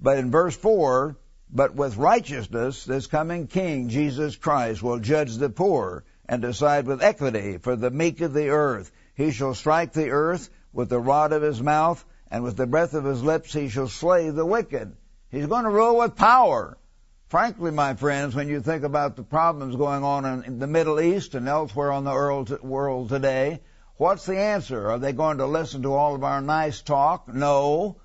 But 0.00 0.18
in 0.18 0.30
verse 0.30 0.56
4, 0.56 1.16
but 1.50 1.74
with 1.74 1.96
righteousness, 1.96 2.84
this 2.84 3.06
coming 3.06 3.46
King, 3.46 3.88
Jesus 3.88 4.36
Christ, 4.36 4.82
will 4.82 4.98
judge 4.98 5.36
the 5.36 5.48
poor 5.48 6.04
and 6.28 6.42
decide 6.42 6.86
with 6.86 7.02
equity 7.02 7.58
for 7.58 7.76
the 7.76 7.90
meek 7.90 8.20
of 8.20 8.32
the 8.32 8.48
earth. 8.48 8.90
He 9.14 9.30
shall 9.30 9.54
strike 9.54 9.92
the 9.92 10.10
earth 10.10 10.50
with 10.72 10.88
the 10.88 11.00
rod 11.00 11.32
of 11.32 11.42
his 11.42 11.62
mouth, 11.62 12.04
and 12.30 12.42
with 12.42 12.56
the 12.56 12.66
breath 12.66 12.94
of 12.94 13.04
his 13.04 13.22
lips 13.22 13.52
he 13.52 13.68
shall 13.68 13.88
slay 13.88 14.30
the 14.30 14.44
wicked. 14.44 14.96
He's 15.30 15.46
going 15.46 15.64
to 15.64 15.70
rule 15.70 15.98
with 15.98 16.16
power. 16.16 16.76
Frankly, 17.28 17.70
my 17.70 17.94
friends, 17.94 18.34
when 18.34 18.48
you 18.48 18.60
think 18.60 18.84
about 18.84 19.16
the 19.16 19.22
problems 19.22 19.76
going 19.76 20.04
on 20.04 20.44
in 20.44 20.58
the 20.58 20.66
Middle 20.66 21.00
East 21.00 21.34
and 21.34 21.48
elsewhere 21.48 21.90
on 21.90 22.04
the 22.04 22.58
world 22.62 23.08
today, 23.08 23.60
what's 23.96 24.26
the 24.26 24.38
answer? 24.38 24.90
Are 24.90 24.98
they 24.98 25.12
going 25.12 25.38
to 25.38 25.46
listen 25.46 25.82
to 25.82 25.94
all 25.94 26.14
of 26.14 26.22
our 26.22 26.40
nice 26.40 26.82
talk? 26.82 27.32
No. 27.32 27.96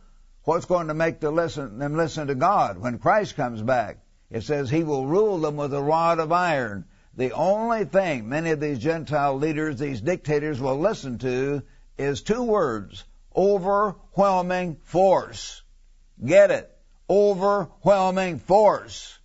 What's 0.43 0.65
going 0.65 0.87
to 0.87 0.93
make 0.95 1.19
them 1.19 1.35
listen, 1.35 1.77
them 1.77 1.95
listen 1.95 2.27
to 2.27 2.35
God 2.35 2.79
when 2.79 2.97
Christ 2.97 3.35
comes 3.35 3.61
back? 3.61 3.99
It 4.31 4.41
says 4.43 4.69
he 4.69 4.83
will 4.83 5.05
rule 5.05 5.37
them 5.37 5.55
with 5.55 5.73
a 5.73 5.81
rod 5.81 6.19
of 6.19 6.31
iron. 6.31 6.85
The 7.15 7.33
only 7.33 7.85
thing 7.85 8.27
many 8.27 8.51
of 8.51 8.59
these 8.59 8.79
Gentile 8.79 9.37
leaders, 9.37 9.77
these 9.77 10.01
dictators 10.01 10.59
will 10.59 10.79
listen 10.79 11.19
to 11.19 11.61
is 11.97 12.21
two 12.21 12.43
words, 12.43 13.03
Overwhelming 13.35 14.77
force. 14.83 15.61
Get 16.23 16.51
it? 16.51 16.75
Overwhelming 17.09 18.39
force. 18.39 19.19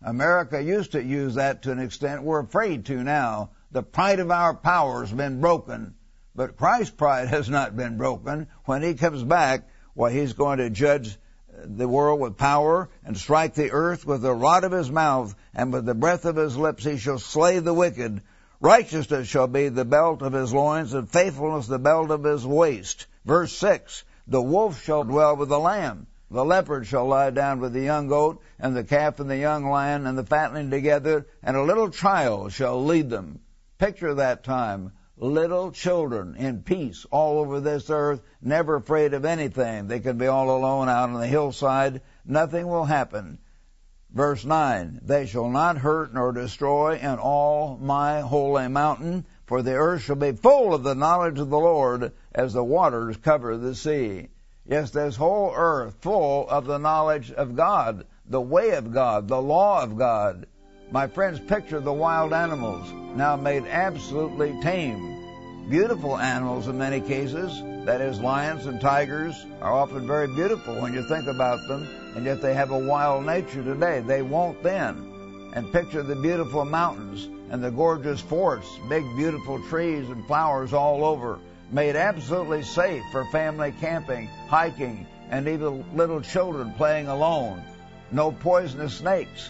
America 0.00 0.62
used 0.62 0.92
to 0.92 1.02
use 1.02 1.34
that 1.34 1.62
to 1.62 1.72
an 1.72 1.78
extent. 1.78 2.22
We're 2.22 2.40
afraid 2.40 2.86
to 2.86 3.02
now. 3.02 3.50
The 3.70 3.82
pride 3.82 4.20
of 4.20 4.30
our 4.30 4.54
power 4.54 5.00
has 5.00 5.12
been 5.12 5.40
broken. 5.40 5.94
But 6.34 6.56
Christ's 6.56 6.94
pride 6.94 7.28
has 7.36 7.48
not 7.48 7.76
been 7.76 7.98
broken. 7.98 8.48
When 8.64 8.82
He 8.82 8.94
comes 8.94 9.22
back, 9.22 9.68
well, 9.94 10.10
He's 10.10 10.32
going 10.32 10.58
to 10.58 10.70
judge 10.70 11.16
the 11.64 11.88
world 11.88 12.20
with 12.20 12.36
power 12.36 12.88
and 13.04 13.16
strike 13.16 13.54
the 13.54 13.72
earth 13.72 14.06
with 14.06 14.22
the 14.22 14.32
rod 14.32 14.64
of 14.64 14.72
His 14.72 14.90
mouth 14.90 15.34
and 15.54 15.72
with 15.72 15.84
the 15.84 15.94
breath 15.94 16.24
of 16.24 16.36
His 16.36 16.56
lips 16.56 16.84
He 16.84 16.96
shall 16.96 17.18
slay 17.18 17.58
the 17.58 17.74
wicked. 17.74 18.22
Righteousness 18.60 19.28
shall 19.28 19.48
be 19.48 19.68
the 19.68 19.84
belt 19.84 20.22
of 20.22 20.32
His 20.32 20.52
loins 20.52 20.94
and 20.94 21.08
faithfulness 21.08 21.66
the 21.66 21.78
belt 21.78 22.10
of 22.10 22.24
His 22.24 22.46
waist. 22.46 23.06
Verse 23.24 23.52
6, 23.52 24.04
the 24.26 24.42
wolf 24.42 24.82
shall 24.82 25.04
dwell 25.04 25.36
with 25.36 25.48
the 25.48 25.58
lamb. 25.58 26.06
The 26.30 26.44
leopard 26.44 26.86
shall 26.86 27.06
lie 27.06 27.30
down 27.30 27.60
with 27.60 27.74
the 27.74 27.82
young 27.82 28.08
goat, 28.08 28.40
and 28.58 28.74
the 28.74 28.84
calf 28.84 29.20
and 29.20 29.28
the 29.28 29.36
young 29.36 29.66
lion, 29.66 30.06
and 30.06 30.16
the 30.16 30.24
fatling 30.24 30.70
together, 30.70 31.26
and 31.42 31.56
a 31.56 31.62
little 31.62 31.90
child 31.90 32.52
shall 32.52 32.82
lead 32.82 33.10
them. 33.10 33.40
Picture 33.76 34.14
that 34.14 34.42
time 34.42 34.92
little 35.16 35.70
children 35.70 36.36
in 36.36 36.62
peace 36.62 37.04
all 37.10 37.38
over 37.38 37.60
this 37.60 37.90
earth, 37.90 38.22
never 38.40 38.76
afraid 38.76 39.14
of 39.14 39.24
anything. 39.24 39.86
They 39.86 40.00
can 40.00 40.18
be 40.18 40.26
all 40.26 40.56
alone 40.56 40.88
out 40.88 41.10
on 41.10 41.20
the 41.20 41.26
hillside. 41.26 42.00
Nothing 42.24 42.66
will 42.66 42.84
happen. 42.84 43.38
Verse 44.10 44.44
9, 44.44 45.00
They 45.02 45.26
shall 45.26 45.48
not 45.48 45.78
hurt 45.78 46.12
nor 46.12 46.32
destroy 46.32 46.96
in 46.98 47.18
all 47.18 47.78
my 47.78 48.20
holy 48.20 48.68
mountain, 48.68 49.24
for 49.46 49.62
the 49.62 49.74
earth 49.74 50.02
shall 50.02 50.16
be 50.16 50.32
full 50.32 50.74
of 50.74 50.82
the 50.82 50.94
knowledge 50.94 51.38
of 51.38 51.48
the 51.48 51.58
Lord 51.58 52.12
as 52.34 52.52
the 52.52 52.64
waters 52.64 53.16
cover 53.16 53.56
the 53.56 53.74
sea. 53.74 54.28
Yes, 54.66 54.90
this 54.90 55.16
whole 55.16 55.52
earth 55.54 55.96
full 56.00 56.48
of 56.48 56.66
the 56.66 56.78
knowledge 56.78 57.32
of 57.32 57.56
God, 57.56 58.06
the 58.26 58.40
way 58.40 58.70
of 58.70 58.92
God, 58.92 59.28
the 59.28 59.40
law 59.40 59.82
of 59.82 59.96
God. 59.96 60.46
My 60.92 61.06
friends, 61.06 61.40
picture 61.40 61.80
the 61.80 61.90
wild 61.90 62.34
animals, 62.34 62.92
now 63.16 63.34
made 63.34 63.64
absolutely 63.64 64.52
tame. 64.60 65.66
Beautiful 65.70 66.18
animals 66.18 66.68
in 66.68 66.76
many 66.76 67.00
cases, 67.00 67.62
that 67.86 68.02
is, 68.02 68.20
lions 68.20 68.66
and 68.66 68.78
tigers, 68.78 69.34
are 69.62 69.72
often 69.72 70.06
very 70.06 70.26
beautiful 70.26 70.78
when 70.82 70.92
you 70.92 71.02
think 71.08 71.28
about 71.28 71.66
them, 71.66 71.88
and 72.14 72.26
yet 72.26 72.42
they 72.42 72.52
have 72.52 72.72
a 72.72 72.78
wild 72.78 73.24
nature 73.24 73.62
today. 73.62 74.00
They 74.00 74.20
won't 74.20 74.62
then. 74.62 75.50
And 75.54 75.72
picture 75.72 76.02
the 76.02 76.14
beautiful 76.14 76.66
mountains 76.66 77.26
and 77.50 77.64
the 77.64 77.70
gorgeous 77.70 78.20
forests, 78.20 78.78
big 78.90 79.04
beautiful 79.16 79.66
trees 79.70 80.10
and 80.10 80.26
flowers 80.26 80.74
all 80.74 81.06
over, 81.06 81.38
made 81.70 81.96
absolutely 81.96 82.64
safe 82.64 83.02
for 83.12 83.24
family 83.32 83.72
camping, 83.80 84.26
hiking, 84.48 85.06
and 85.30 85.48
even 85.48 85.86
little 85.96 86.20
children 86.20 86.74
playing 86.76 87.08
alone. 87.08 87.62
No 88.10 88.30
poisonous 88.30 88.98
snakes, 88.98 89.48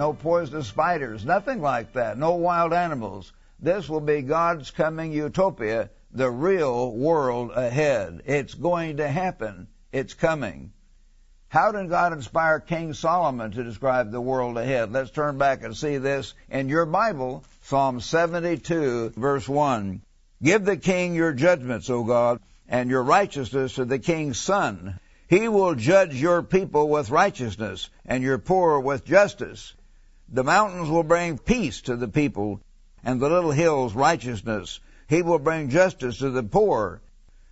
no 0.00 0.14
poisonous 0.14 0.66
spiders, 0.66 1.26
nothing 1.26 1.60
like 1.60 1.92
that, 1.92 2.16
no 2.16 2.32
wild 2.36 2.72
animals. 2.72 3.34
This 3.58 3.86
will 3.86 4.00
be 4.00 4.22
God's 4.22 4.70
coming 4.70 5.12
utopia, 5.12 5.90
the 6.10 6.30
real 6.30 6.90
world 6.90 7.50
ahead. 7.50 8.22
It's 8.24 8.54
going 8.54 8.96
to 8.96 9.06
happen. 9.06 9.68
It's 9.92 10.14
coming. 10.14 10.72
How 11.48 11.72
did 11.72 11.90
God 11.90 12.14
inspire 12.14 12.60
King 12.60 12.94
Solomon 12.94 13.50
to 13.50 13.62
describe 13.62 14.10
the 14.10 14.22
world 14.22 14.56
ahead? 14.56 14.90
Let's 14.90 15.10
turn 15.10 15.36
back 15.36 15.62
and 15.64 15.76
see 15.76 15.98
this 15.98 16.32
in 16.48 16.70
your 16.70 16.86
Bible, 16.86 17.44
Psalm 17.64 18.00
72, 18.00 19.12
verse 19.18 19.46
1. 19.46 20.00
Give 20.42 20.64
the 20.64 20.78
king 20.78 21.14
your 21.14 21.34
judgments, 21.34 21.90
O 21.90 22.04
God, 22.04 22.40
and 22.70 22.88
your 22.88 23.02
righteousness 23.02 23.74
to 23.74 23.84
the 23.84 23.98
king's 23.98 24.38
son. 24.38 24.98
He 25.28 25.46
will 25.48 25.74
judge 25.74 26.14
your 26.14 26.42
people 26.42 26.88
with 26.88 27.10
righteousness, 27.10 27.90
and 28.06 28.22
your 28.22 28.38
poor 28.38 28.80
with 28.80 29.04
justice. 29.04 29.74
The 30.32 30.44
mountains 30.44 30.88
will 30.88 31.02
bring 31.02 31.38
peace 31.38 31.80
to 31.82 31.96
the 31.96 32.06
people, 32.06 32.60
and 33.02 33.18
the 33.18 33.28
little 33.28 33.50
hills 33.50 33.96
righteousness. 33.96 34.78
He 35.08 35.22
will 35.22 35.40
bring 35.40 35.70
justice 35.70 36.18
to 36.18 36.30
the 36.30 36.44
poor. 36.44 37.00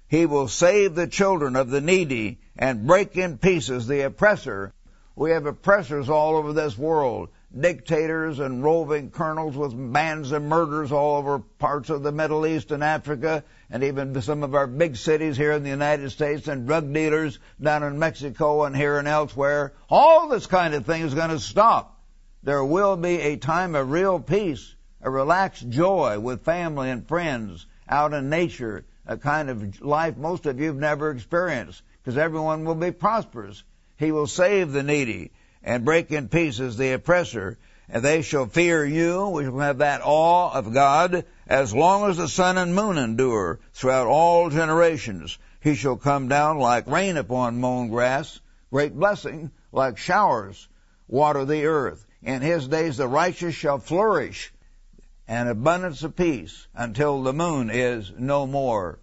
He 0.06 0.26
will 0.26 0.46
save 0.46 0.94
the 0.94 1.08
children 1.08 1.56
of 1.56 1.70
the 1.70 1.80
needy 1.80 2.38
and 2.56 2.86
break 2.86 3.16
in 3.16 3.38
pieces 3.38 3.88
the 3.88 4.02
oppressor. 4.02 4.72
We 5.16 5.32
have 5.32 5.44
oppressors 5.46 6.08
all 6.08 6.36
over 6.36 6.52
this 6.52 6.78
world, 6.78 7.30
dictators 7.58 8.38
and 8.38 8.62
roving 8.62 9.10
colonels 9.10 9.56
with 9.56 9.92
bands 9.92 10.30
of 10.30 10.44
murders 10.44 10.92
all 10.92 11.16
over 11.16 11.40
parts 11.40 11.90
of 11.90 12.04
the 12.04 12.12
Middle 12.12 12.46
East 12.46 12.70
and 12.70 12.84
Africa, 12.84 13.42
and 13.72 13.82
even 13.82 14.22
some 14.22 14.44
of 14.44 14.54
our 14.54 14.68
big 14.68 14.96
cities 14.96 15.36
here 15.36 15.50
in 15.50 15.64
the 15.64 15.68
United 15.68 16.10
States, 16.10 16.46
and 16.46 16.68
drug 16.68 16.92
dealers 16.92 17.40
down 17.60 17.82
in 17.82 17.98
Mexico 17.98 18.62
and 18.62 18.76
here 18.76 18.98
and 18.98 19.08
elsewhere. 19.08 19.72
All 19.90 20.28
this 20.28 20.46
kind 20.46 20.74
of 20.74 20.86
thing 20.86 21.02
is 21.02 21.14
going 21.14 21.30
to 21.30 21.40
stop 21.40 21.97
there 22.48 22.64
will 22.64 22.96
be 22.96 23.20
a 23.20 23.36
time 23.36 23.74
of 23.74 23.90
real 23.90 24.18
peace, 24.18 24.74
a 25.02 25.10
relaxed 25.10 25.68
joy 25.68 26.18
with 26.18 26.46
family 26.46 26.88
and 26.88 27.06
friends 27.06 27.66
out 27.86 28.14
in 28.14 28.30
nature, 28.30 28.86
a 29.06 29.18
kind 29.18 29.50
of 29.50 29.82
life 29.82 30.16
most 30.16 30.46
of 30.46 30.58
you 30.58 30.68
have 30.68 30.76
never 30.76 31.10
experienced, 31.10 31.82
because 32.00 32.16
everyone 32.16 32.64
will 32.64 32.74
be 32.74 32.90
prosperous. 32.90 33.62
He 33.98 34.12
will 34.12 34.26
save 34.26 34.72
the 34.72 34.82
needy 34.82 35.30
and 35.62 35.84
break 35.84 36.10
in 36.10 36.30
pieces 36.30 36.78
the 36.78 36.92
oppressor, 36.92 37.58
and 37.86 38.02
they 38.02 38.22
shall 38.22 38.46
fear 38.46 38.82
you. 38.82 39.28
We 39.28 39.44
shall 39.44 39.58
have 39.58 39.78
that 39.78 40.00
awe 40.02 40.50
of 40.50 40.72
God 40.72 41.26
as 41.46 41.74
long 41.74 42.08
as 42.08 42.16
the 42.16 42.28
sun 42.28 42.56
and 42.56 42.74
moon 42.74 42.96
endure 42.96 43.60
throughout 43.74 44.06
all 44.06 44.48
generations. 44.48 45.36
He 45.60 45.74
shall 45.74 45.96
come 45.96 46.28
down 46.28 46.56
like 46.56 46.86
rain 46.86 47.18
upon 47.18 47.60
mown 47.60 47.88
grass, 47.88 48.40
great 48.70 48.94
blessing 48.94 49.50
like 49.70 49.98
showers 49.98 50.66
water 51.08 51.44
the 51.44 51.66
earth. 51.66 52.06
In 52.22 52.42
his 52.42 52.66
days 52.66 52.96
the 52.96 53.06
righteous 53.06 53.54
shall 53.54 53.78
flourish, 53.78 54.52
and 55.28 55.48
abundance 55.48 56.02
of 56.02 56.16
peace 56.16 56.66
until 56.74 57.22
the 57.22 57.32
moon 57.32 57.70
is 57.70 58.12
no 58.18 58.46
more. 58.46 58.98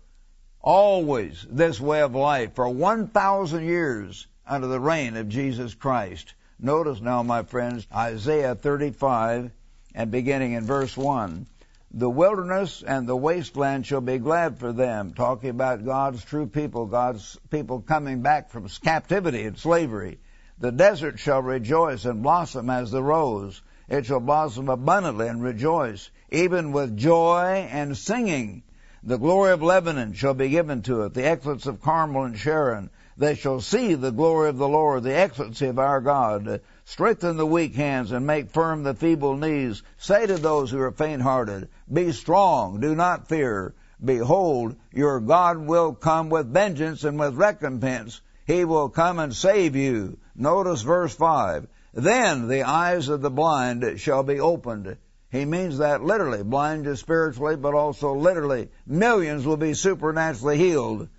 Always 0.62 1.46
this 1.50 1.80
way 1.80 2.02
of 2.02 2.16
life 2.16 2.56
for 2.56 2.68
1,000 2.68 3.64
years 3.64 4.28
under 4.48 4.68
the 4.68 4.80
reign 4.80 5.16
of 5.16 5.30
Jesus 5.30 5.74
Christ. 5.76 6.34
Notice 6.60 7.00
now, 7.00 7.22
my 7.24 7.44
friends, 7.44 7.88
Isaiah 7.94 8.56
35 8.56 9.52
and 9.94 10.12
beginning 10.12 10.54
in 10.54 10.66
verse 10.66 10.98
1. 10.98 11.46
The 11.92 12.10
wilderness 12.10 12.84
and 12.86 13.08
the 13.08 13.16
wasteland 13.16 13.86
shall 13.86 14.02
be 14.02 14.18
glad 14.18 14.58
for 14.58 14.74
them, 14.74 15.14
talking 15.14 15.50
about 15.50 15.86
God's 15.86 16.24
true 16.26 16.48
people, 16.48 16.86
God's 16.88 17.40
people 17.50 17.80
coming 17.82 18.22
back 18.22 18.50
from 18.50 18.68
captivity 18.68 19.44
and 19.44 19.58
slavery. 19.58 20.20
The 20.58 20.72
desert 20.72 21.20
shall 21.20 21.42
rejoice 21.42 22.06
and 22.06 22.24
blossom 22.24 22.70
as 22.70 22.90
the 22.90 23.04
rose. 23.04 23.62
It 23.90 24.06
shall 24.06 24.22
blossom 24.22 24.70
abundantly 24.70 25.28
and 25.28 25.44
rejoice, 25.44 26.10
even 26.32 26.72
with 26.72 26.96
joy 26.96 27.68
and 27.70 27.98
singing. 27.98 28.64
The 29.04 29.18
glory 29.18 29.52
of 29.52 29.62
Lebanon 29.62 30.14
shall 30.14 30.34
be 30.34 30.50
given 30.50 30.82
to 30.84 31.04
it, 31.04 31.14
the 31.14 31.26
excellence 31.26 31.68
of 31.68 31.82
Carmel 31.82 32.24
and 32.24 32.38
Sharon. 32.38 32.90
They 33.18 33.36
shall 33.36 33.60
see 33.60 33.96
the 33.96 34.12
glory 34.12 34.50
of 34.50 34.58
the 34.58 34.68
Lord, 34.68 35.04
the 35.04 35.14
excellency 35.14 35.68
of 35.68 35.78
our 35.78 36.02
God. 36.02 36.62
Strengthen 36.86 37.38
the 37.38 37.46
weak 37.46 37.76
hands 37.76 38.12
and 38.12 38.26
make 38.26 38.50
firm 38.50 38.84
the 38.84 38.94
feeble 38.94 39.38
knees. 39.38 39.84
Say 39.98 40.26
to 40.26 40.38
those 40.38 40.72
who 40.72 40.80
are 40.80 40.92
faint-hearted, 40.92 41.70
Be 41.92 42.14
strong, 42.14 42.80
do 42.80 42.96
not 42.96 43.28
fear. 43.28 43.74
Behold, 44.04 44.76
your 44.92 45.20
God 45.20 45.58
will 45.58 45.94
come 45.94 46.30
with 46.30 46.52
vengeance 46.52 47.04
and 47.04 47.20
with 47.20 47.36
recompense. 47.36 48.22
He 48.46 48.64
will 48.64 48.90
come 48.90 49.18
and 49.18 49.36
save 49.36 49.76
you. 49.76 50.20
Notice 50.36 50.84
verse 50.84 51.16
5. 51.16 51.68
Then 51.96 52.48
the 52.48 52.62
eyes 52.62 53.10
of 53.10 53.22
the 53.22 53.32
blind 53.32 54.00
shall 54.00 54.22
be 54.22 54.40
opened. 54.40 54.98
He 55.32 55.46
means 55.46 55.80
that 55.80 56.04
literally, 56.04 56.44
blind 56.44 56.84
just 56.84 57.02
spiritually, 57.02 57.56
but 57.56 57.74
also 57.74 58.14
literally. 58.14 58.70
Millions 58.86 59.48
will 59.48 59.58
be 59.58 59.74
supernaturally 59.74 60.60
healed. 60.60 61.10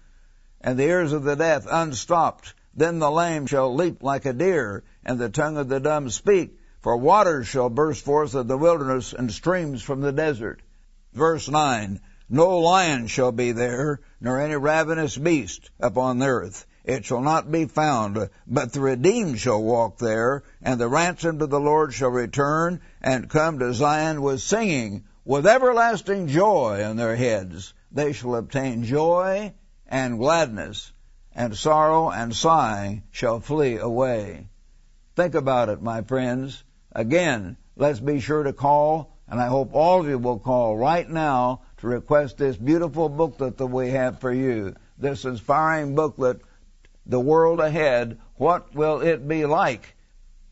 And 0.60 0.78
the 0.78 0.84
ears 0.84 1.12
of 1.12 1.24
the 1.24 1.34
deaf 1.34 1.66
unstopped. 1.68 2.54
Then 2.72 3.00
the 3.00 3.10
lame 3.10 3.46
shall 3.46 3.74
leap 3.74 4.04
like 4.04 4.24
a 4.24 4.32
deer, 4.32 4.84
and 5.04 5.18
the 5.18 5.28
tongue 5.28 5.56
of 5.56 5.68
the 5.68 5.80
dumb 5.80 6.10
speak. 6.10 6.56
For 6.80 6.96
waters 6.96 7.48
shall 7.48 7.70
burst 7.70 8.04
forth 8.04 8.36
of 8.36 8.46
the 8.46 8.56
wilderness, 8.56 9.12
and 9.12 9.32
streams 9.32 9.82
from 9.82 10.00
the 10.00 10.12
desert. 10.12 10.62
Verse 11.12 11.48
9. 11.48 11.98
No 12.30 12.58
lion 12.58 13.08
shall 13.08 13.32
be 13.32 13.50
there, 13.50 13.98
nor 14.20 14.40
any 14.40 14.54
ravenous 14.54 15.16
beast 15.16 15.70
upon 15.80 16.20
the 16.20 16.26
earth 16.26 16.66
it 16.86 17.04
shall 17.04 17.20
not 17.20 17.50
be 17.50 17.64
found, 17.64 18.30
but 18.46 18.72
the 18.72 18.80
redeemed 18.80 19.40
shall 19.40 19.60
walk 19.60 19.98
there, 19.98 20.44
and 20.62 20.80
the 20.80 20.86
ransomed 20.86 21.42
of 21.42 21.50
the 21.50 21.58
Lord 21.58 21.92
shall 21.92 22.10
return 22.10 22.80
and 23.02 23.28
come 23.28 23.58
to 23.58 23.74
Zion 23.74 24.22
with 24.22 24.40
singing, 24.40 25.02
with 25.24 25.48
everlasting 25.48 26.28
joy 26.28 26.84
on 26.84 26.94
their 26.94 27.16
heads. 27.16 27.74
They 27.90 28.12
shall 28.12 28.36
obtain 28.36 28.84
joy 28.84 29.52
and 29.88 30.18
gladness, 30.20 30.92
and 31.34 31.56
sorrow 31.56 32.08
and 32.10 32.32
sighing 32.32 33.02
shall 33.10 33.40
flee 33.40 33.78
away. 33.78 34.46
Think 35.16 35.34
about 35.34 35.68
it, 35.68 35.82
my 35.82 36.02
friends. 36.02 36.62
Again, 36.92 37.56
let's 37.74 37.98
be 37.98 38.20
sure 38.20 38.44
to 38.44 38.52
call, 38.52 39.18
and 39.26 39.40
I 39.40 39.48
hope 39.48 39.74
all 39.74 40.02
of 40.02 40.08
you 40.08 40.18
will 40.18 40.38
call 40.38 40.76
right 40.76 41.10
now 41.10 41.62
to 41.78 41.88
request 41.88 42.38
this 42.38 42.56
beautiful 42.56 43.08
booklet 43.08 43.58
that 43.58 43.66
we 43.66 43.90
have 43.90 44.20
for 44.20 44.32
you 44.32 44.76
this 44.98 45.24
inspiring 45.24 45.94
booklet, 45.94 46.40
The 47.08 47.20
World 47.20 47.60
Ahead, 47.60 48.18
What 48.34 48.74
Will 48.74 49.00
It 49.00 49.28
Be 49.28 49.46
Like? 49.46 49.94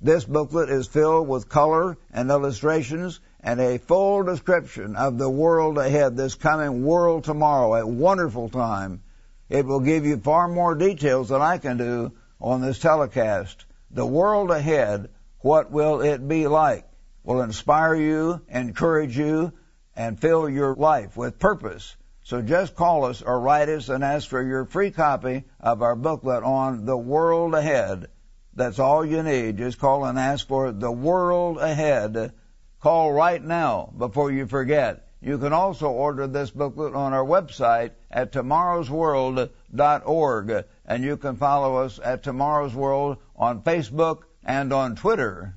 This 0.01 0.25
booklet 0.25 0.71
is 0.71 0.87
filled 0.87 1.27
with 1.27 1.49
color 1.49 1.99
and 2.13 2.31
illustrations 2.31 3.19
and 3.41 3.61
a 3.61 3.79
full 3.79 4.23
description 4.23 4.95
of 4.95 5.19
the 5.19 5.29
world 5.29 5.79
ahead, 5.79 6.17
this 6.17 6.37
coming 6.37 6.85
world 6.85 7.25
tomorrow, 7.25 7.75
a 7.75 7.85
wonderful 7.85 8.49
time. 8.49 9.03
It 9.49 9.67
will 9.67 9.81
give 9.81 10.07
you 10.07 10.17
far 10.19 10.47
more 10.47 10.77
details 10.77 11.31
than 11.31 11.43
I 11.43 11.59
can 11.59 11.77
do 11.77 12.13
on 12.41 12.61
this 12.61 12.79
telecast. 12.79 13.67
The 13.91 14.07
world 14.07 14.53
ahead, 14.53 15.11
what 15.41 15.73
will 15.73 16.03
it 16.03 16.27
be 16.29 16.47
like? 16.47 16.87
Will 17.25 17.43
inspire 17.43 17.97
you, 17.97 18.43
encourage 18.49 19.19
you, 19.19 19.53
and 19.97 20.21
fill 20.21 20.49
your 20.49 20.77
life 20.77 21.17
with 21.17 21.41
purpose. 21.41 21.97
So 22.25 22.41
just 22.41 22.75
call 22.75 23.05
us 23.05 23.21
or 23.21 23.39
write 23.39 23.69
us 23.69 23.91
and 23.91 24.03
ask 24.03 24.31
for 24.31 24.43
your 24.43 24.65
free 24.65 24.91
copy 24.91 25.45
of 25.61 25.83
our 25.83 25.95
booklet 25.95 26.43
on 26.43 26.87
the 26.87 26.97
world 26.97 27.55
ahead. 27.55 28.07
That's 28.55 28.79
all 28.79 29.05
you 29.05 29.23
need. 29.23 29.59
Just 29.59 29.79
call 29.79 30.07
and 30.07 30.19
ask 30.19 30.49
for 30.49 30.73
the 30.73 30.91
world 30.91 31.59
ahead. 31.59 32.33
Call 32.81 33.13
right 33.13 33.45
now 33.45 33.93
before 33.99 34.31
you 34.31 34.47
forget. 34.47 35.07
You 35.21 35.37
can 35.37 35.53
also 35.53 35.91
order 35.91 36.27
this 36.27 36.51
booklet 36.51 36.95
on 36.95 37.13
our 37.13 37.27
website 37.27 37.91
at 38.11 38.33
tomorrowsworld.org 38.33 40.65
and 40.87 41.05
you 41.05 41.19
can 41.19 41.37
follow 41.37 41.77
us 41.77 42.01
at 42.03 42.23
Tomorrow's 42.23 42.75
World 42.75 43.19
on 43.37 43.61
Facebook 43.61 44.23
and 44.43 44.73
on 44.73 44.97
Twitter. 44.97 45.57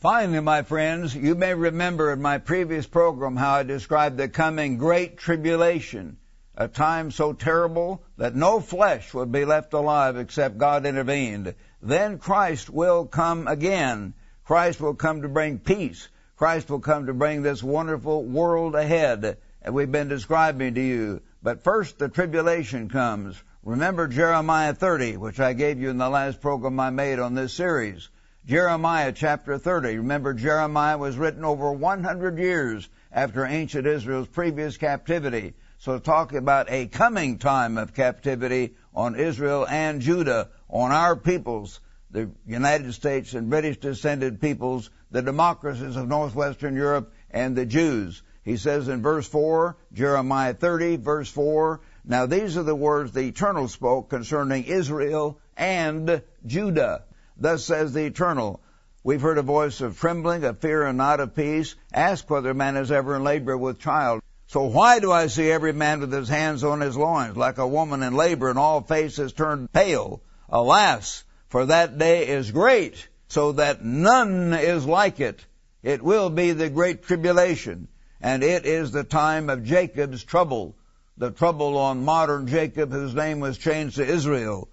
Finally, 0.00 0.40
my 0.40 0.62
friends, 0.62 1.14
you 1.14 1.34
may 1.34 1.52
remember 1.52 2.10
in 2.10 2.22
my 2.22 2.38
previous 2.38 2.86
program 2.86 3.36
how 3.36 3.56
I 3.56 3.64
described 3.64 4.16
the 4.16 4.30
coming 4.30 4.78
great 4.78 5.18
tribulation, 5.18 6.16
a 6.56 6.68
time 6.68 7.10
so 7.10 7.34
terrible 7.34 8.02
that 8.16 8.34
no 8.34 8.60
flesh 8.60 9.12
would 9.12 9.30
be 9.30 9.44
left 9.44 9.74
alive 9.74 10.16
except 10.16 10.56
God 10.56 10.86
intervened. 10.86 11.54
Then 11.82 12.18
Christ 12.18 12.70
will 12.70 13.04
come 13.04 13.46
again. 13.46 14.14
Christ 14.42 14.80
will 14.80 14.94
come 14.94 15.20
to 15.20 15.28
bring 15.28 15.58
peace. 15.58 16.08
Christ 16.34 16.70
will 16.70 16.80
come 16.80 17.04
to 17.04 17.12
bring 17.12 17.42
this 17.42 17.62
wonderful 17.62 18.24
world 18.24 18.74
ahead 18.74 19.20
that 19.20 19.38
we've 19.70 19.92
been 19.92 20.08
describing 20.08 20.76
to 20.76 20.80
you. 20.80 21.20
But 21.42 21.62
first 21.62 21.98
the 21.98 22.08
tribulation 22.08 22.88
comes. 22.88 23.36
Remember 23.62 24.08
Jeremiah 24.08 24.72
30, 24.72 25.18
which 25.18 25.40
I 25.40 25.52
gave 25.52 25.78
you 25.78 25.90
in 25.90 25.98
the 25.98 26.08
last 26.08 26.40
program 26.40 26.80
I 26.80 26.88
made 26.88 27.18
on 27.18 27.34
this 27.34 27.52
series. 27.52 28.08
Jeremiah 28.46 29.12
chapter 29.12 29.58
30. 29.58 29.98
Remember, 29.98 30.32
Jeremiah 30.32 30.96
was 30.96 31.18
written 31.18 31.44
over 31.44 31.72
100 31.72 32.38
years 32.38 32.88
after 33.12 33.44
ancient 33.44 33.86
Israel's 33.86 34.28
previous 34.28 34.78
captivity. 34.78 35.52
So 35.78 35.98
talking 35.98 36.38
about 36.38 36.70
a 36.70 36.86
coming 36.86 37.38
time 37.38 37.76
of 37.76 37.94
captivity 37.94 38.74
on 38.94 39.14
Israel 39.14 39.66
and 39.68 40.00
Judah, 40.00 40.48
on 40.68 40.90
our 40.90 41.16
peoples, 41.16 41.80
the 42.10 42.30
United 42.46 42.94
States 42.94 43.34
and 43.34 43.50
British 43.50 43.76
descended 43.76 44.40
peoples, 44.40 44.90
the 45.10 45.22
democracies 45.22 45.96
of 45.96 46.08
northwestern 46.08 46.74
Europe, 46.74 47.12
and 47.30 47.54
the 47.54 47.66
Jews. 47.66 48.22
He 48.42 48.56
says 48.56 48.88
in 48.88 49.02
verse 49.02 49.28
4, 49.28 49.76
Jeremiah 49.92 50.54
30, 50.54 50.96
verse 50.96 51.30
4, 51.30 51.80
Now 52.04 52.24
these 52.24 52.56
are 52.56 52.62
the 52.62 52.74
words 52.74 53.12
the 53.12 53.28
Eternal 53.28 53.68
spoke 53.68 54.08
concerning 54.08 54.64
Israel 54.64 55.38
and 55.58 56.22
Judah. 56.46 57.04
Thus 57.42 57.64
says 57.64 57.94
the 57.94 58.04
Eternal. 58.04 58.60
We've 59.02 59.22
heard 59.22 59.38
a 59.38 59.42
voice 59.42 59.80
of 59.80 59.98
trembling, 59.98 60.44
of 60.44 60.58
fear, 60.58 60.82
and 60.82 60.98
not 60.98 61.20
of 61.20 61.34
peace. 61.34 61.74
Ask 61.90 62.28
whether 62.28 62.52
man 62.52 62.76
is 62.76 62.92
ever 62.92 63.16
in 63.16 63.24
labor 63.24 63.56
with 63.56 63.78
child. 63.78 64.20
So 64.48 64.64
why 64.64 64.98
do 64.98 65.10
I 65.10 65.28
see 65.28 65.50
every 65.50 65.72
man 65.72 66.00
with 66.00 66.12
his 66.12 66.28
hands 66.28 66.64
on 66.64 66.82
his 66.82 66.98
loins, 66.98 67.38
like 67.38 67.56
a 67.56 67.66
woman 67.66 68.02
in 68.02 68.14
labor, 68.14 68.50
and 68.50 68.58
all 68.58 68.82
faces 68.82 69.32
turned 69.32 69.72
pale? 69.72 70.20
Alas, 70.50 71.24
for 71.48 71.64
that 71.64 71.96
day 71.96 72.28
is 72.28 72.50
great, 72.50 73.08
so 73.28 73.52
that 73.52 73.82
none 73.82 74.52
is 74.52 74.84
like 74.84 75.18
it. 75.18 75.42
It 75.82 76.02
will 76.02 76.28
be 76.28 76.52
the 76.52 76.68
great 76.68 77.04
tribulation, 77.04 77.88
and 78.20 78.42
it 78.42 78.66
is 78.66 78.90
the 78.90 79.04
time 79.04 79.48
of 79.48 79.64
Jacob's 79.64 80.22
trouble. 80.24 80.76
The 81.16 81.30
trouble 81.30 81.78
on 81.78 82.04
modern 82.04 82.48
Jacob, 82.48 82.92
whose 82.92 83.14
name 83.14 83.40
was 83.40 83.56
changed 83.56 83.96
to 83.96 84.04
Israel. 84.04 84.68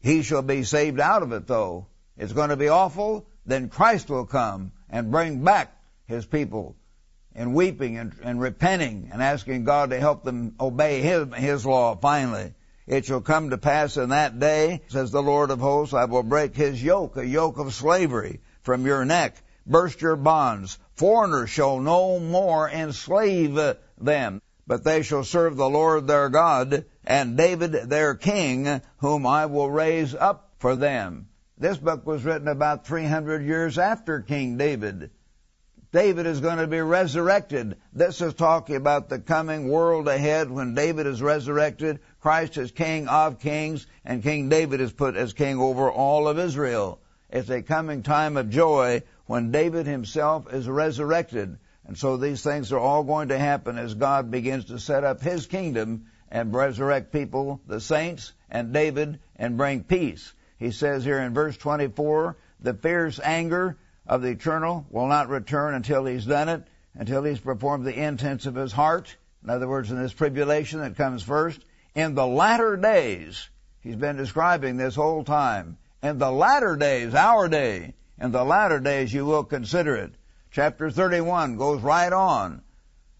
He 0.00 0.22
shall 0.22 0.42
be 0.42 0.64
saved 0.64 1.00
out 1.00 1.22
of 1.22 1.32
it, 1.32 1.46
though 1.46 1.86
it's 2.16 2.32
going 2.32 2.50
to 2.50 2.56
be 2.56 2.68
awful, 2.68 3.26
then 3.46 3.68
Christ 3.68 4.10
will 4.10 4.26
come 4.26 4.72
and 4.90 5.10
bring 5.10 5.42
back 5.42 5.76
his 6.06 6.26
people 6.26 6.76
in 7.34 7.54
weeping 7.54 7.96
and, 7.96 8.12
and 8.22 8.40
repenting 8.40 9.10
and 9.12 9.22
asking 9.22 9.64
God 9.64 9.90
to 9.90 9.98
help 9.98 10.22
them 10.22 10.54
obey 10.60 11.00
his, 11.00 11.34
his 11.34 11.66
law 11.66 11.96
finally. 11.96 12.54
It 12.86 13.06
shall 13.06 13.20
come 13.20 13.50
to 13.50 13.58
pass 13.58 13.96
in 13.96 14.10
that 14.10 14.38
day, 14.38 14.82
says 14.88 15.10
the 15.10 15.22
Lord 15.22 15.50
of 15.50 15.60
hosts, 15.60 15.94
I 15.94 16.04
will 16.04 16.22
break 16.22 16.56
his 16.56 16.82
yoke, 16.82 17.16
a 17.16 17.26
yoke 17.26 17.58
of 17.58 17.72
slavery 17.72 18.40
from 18.62 18.84
your 18.86 19.04
neck, 19.04 19.36
burst 19.66 20.02
your 20.02 20.16
bonds. 20.16 20.78
Foreigners 20.94 21.48
shall 21.48 21.80
no 21.80 22.18
more 22.18 22.68
enslave 22.68 23.58
them, 23.98 24.42
but 24.66 24.84
they 24.84 25.02
shall 25.02 25.24
serve 25.24 25.56
the 25.56 25.70
Lord 25.70 26.06
their 26.06 26.28
God 26.28 26.84
and 27.04 27.36
David 27.36 27.72
their 27.72 28.14
king, 28.14 28.82
whom 28.98 29.26
I 29.26 29.46
will 29.46 29.70
raise 29.70 30.14
up 30.14 30.50
for 30.58 30.76
them. 30.76 31.28
This 31.62 31.78
book 31.78 32.04
was 32.04 32.24
written 32.24 32.48
about 32.48 32.88
300 32.88 33.44
years 33.44 33.78
after 33.78 34.20
King 34.20 34.56
David. 34.56 35.12
David 35.92 36.26
is 36.26 36.40
going 36.40 36.58
to 36.58 36.66
be 36.66 36.80
resurrected. 36.80 37.76
This 37.92 38.20
is 38.20 38.34
talking 38.34 38.74
about 38.74 39.08
the 39.08 39.20
coming 39.20 39.68
world 39.68 40.08
ahead 40.08 40.50
when 40.50 40.74
David 40.74 41.06
is 41.06 41.22
resurrected. 41.22 42.00
Christ 42.18 42.58
is 42.58 42.72
King 42.72 43.06
of 43.06 43.38
kings 43.38 43.86
and 44.04 44.24
King 44.24 44.48
David 44.48 44.80
is 44.80 44.92
put 44.92 45.14
as 45.14 45.34
king 45.34 45.60
over 45.60 45.88
all 45.88 46.26
of 46.26 46.36
Israel. 46.36 46.98
It's 47.30 47.48
a 47.48 47.62
coming 47.62 48.02
time 48.02 48.36
of 48.36 48.50
joy 48.50 49.04
when 49.26 49.52
David 49.52 49.86
himself 49.86 50.52
is 50.52 50.68
resurrected. 50.68 51.58
And 51.86 51.96
so 51.96 52.16
these 52.16 52.42
things 52.42 52.72
are 52.72 52.80
all 52.80 53.04
going 53.04 53.28
to 53.28 53.38
happen 53.38 53.78
as 53.78 53.94
God 53.94 54.32
begins 54.32 54.64
to 54.64 54.80
set 54.80 55.04
up 55.04 55.20
his 55.20 55.46
kingdom 55.46 56.06
and 56.28 56.52
resurrect 56.52 57.12
people, 57.12 57.60
the 57.68 57.80
saints 57.80 58.32
and 58.50 58.72
David, 58.72 59.20
and 59.36 59.56
bring 59.56 59.84
peace. 59.84 60.32
He 60.62 60.70
says 60.70 61.04
here 61.04 61.18
in 61.18 61.34
verse 61.34 61.56
24, 61.56 62.36
the 62.60 62.74
fierce 62.74 63.18
anger 63.18 63.76
of 64.06 64.22
the 64.22 64.28
eternal 64.28 64.86
will 64.90 65.08
not 65.08 65.28
return 65.28 65.74
until 65.74 66.04
he's 66.04 66.24
done 66.24 66.48
it, 66.48 66.62
until 66.94 67.24
he's 67.24 67.40
performed 67.40 67.84
the 67.84 68.00
intents 68.00 68.46
of 68.46 68.54
his 68.54 68.70
heart. 68.70 69.16
In 69.42 69.50
other 69.50 69.66
words, 69.66 69.90
in 69.90 70.00
this 70.00 70.12
tribulation 70.12 70.78
that 70.78 70.96
comes 70.96 71.24
first, 71.24 71.64
in 71.96 72.14
the 72.14 72.28
latter 72.28 72.76
days, 72.76 73.48
he's 73.80 73.96
been 73.96 74.16
describing 74.16 74.76
this 74.76 74.94
whole 74.94 75.24
time, 75.24 75.78
in 76.00 76.18
the 76.18 76.30
latter 76.30 76.76
days, 76.76 77.12
our 77.12 77.48
day, 77.48 77.94
in 78.20 78.30
the 78.30 78.44
latter 78.44 78.78
days 78.78 79.12
you 79.12 79.26
will 79.26 79.42
consider 79.42 79.96
it. 79.96 80.14
Chapter 80.52 80.92
31 80.92 81.56
goes 81.56 81.82
right 81.82 82.12
on. 82.12 82.62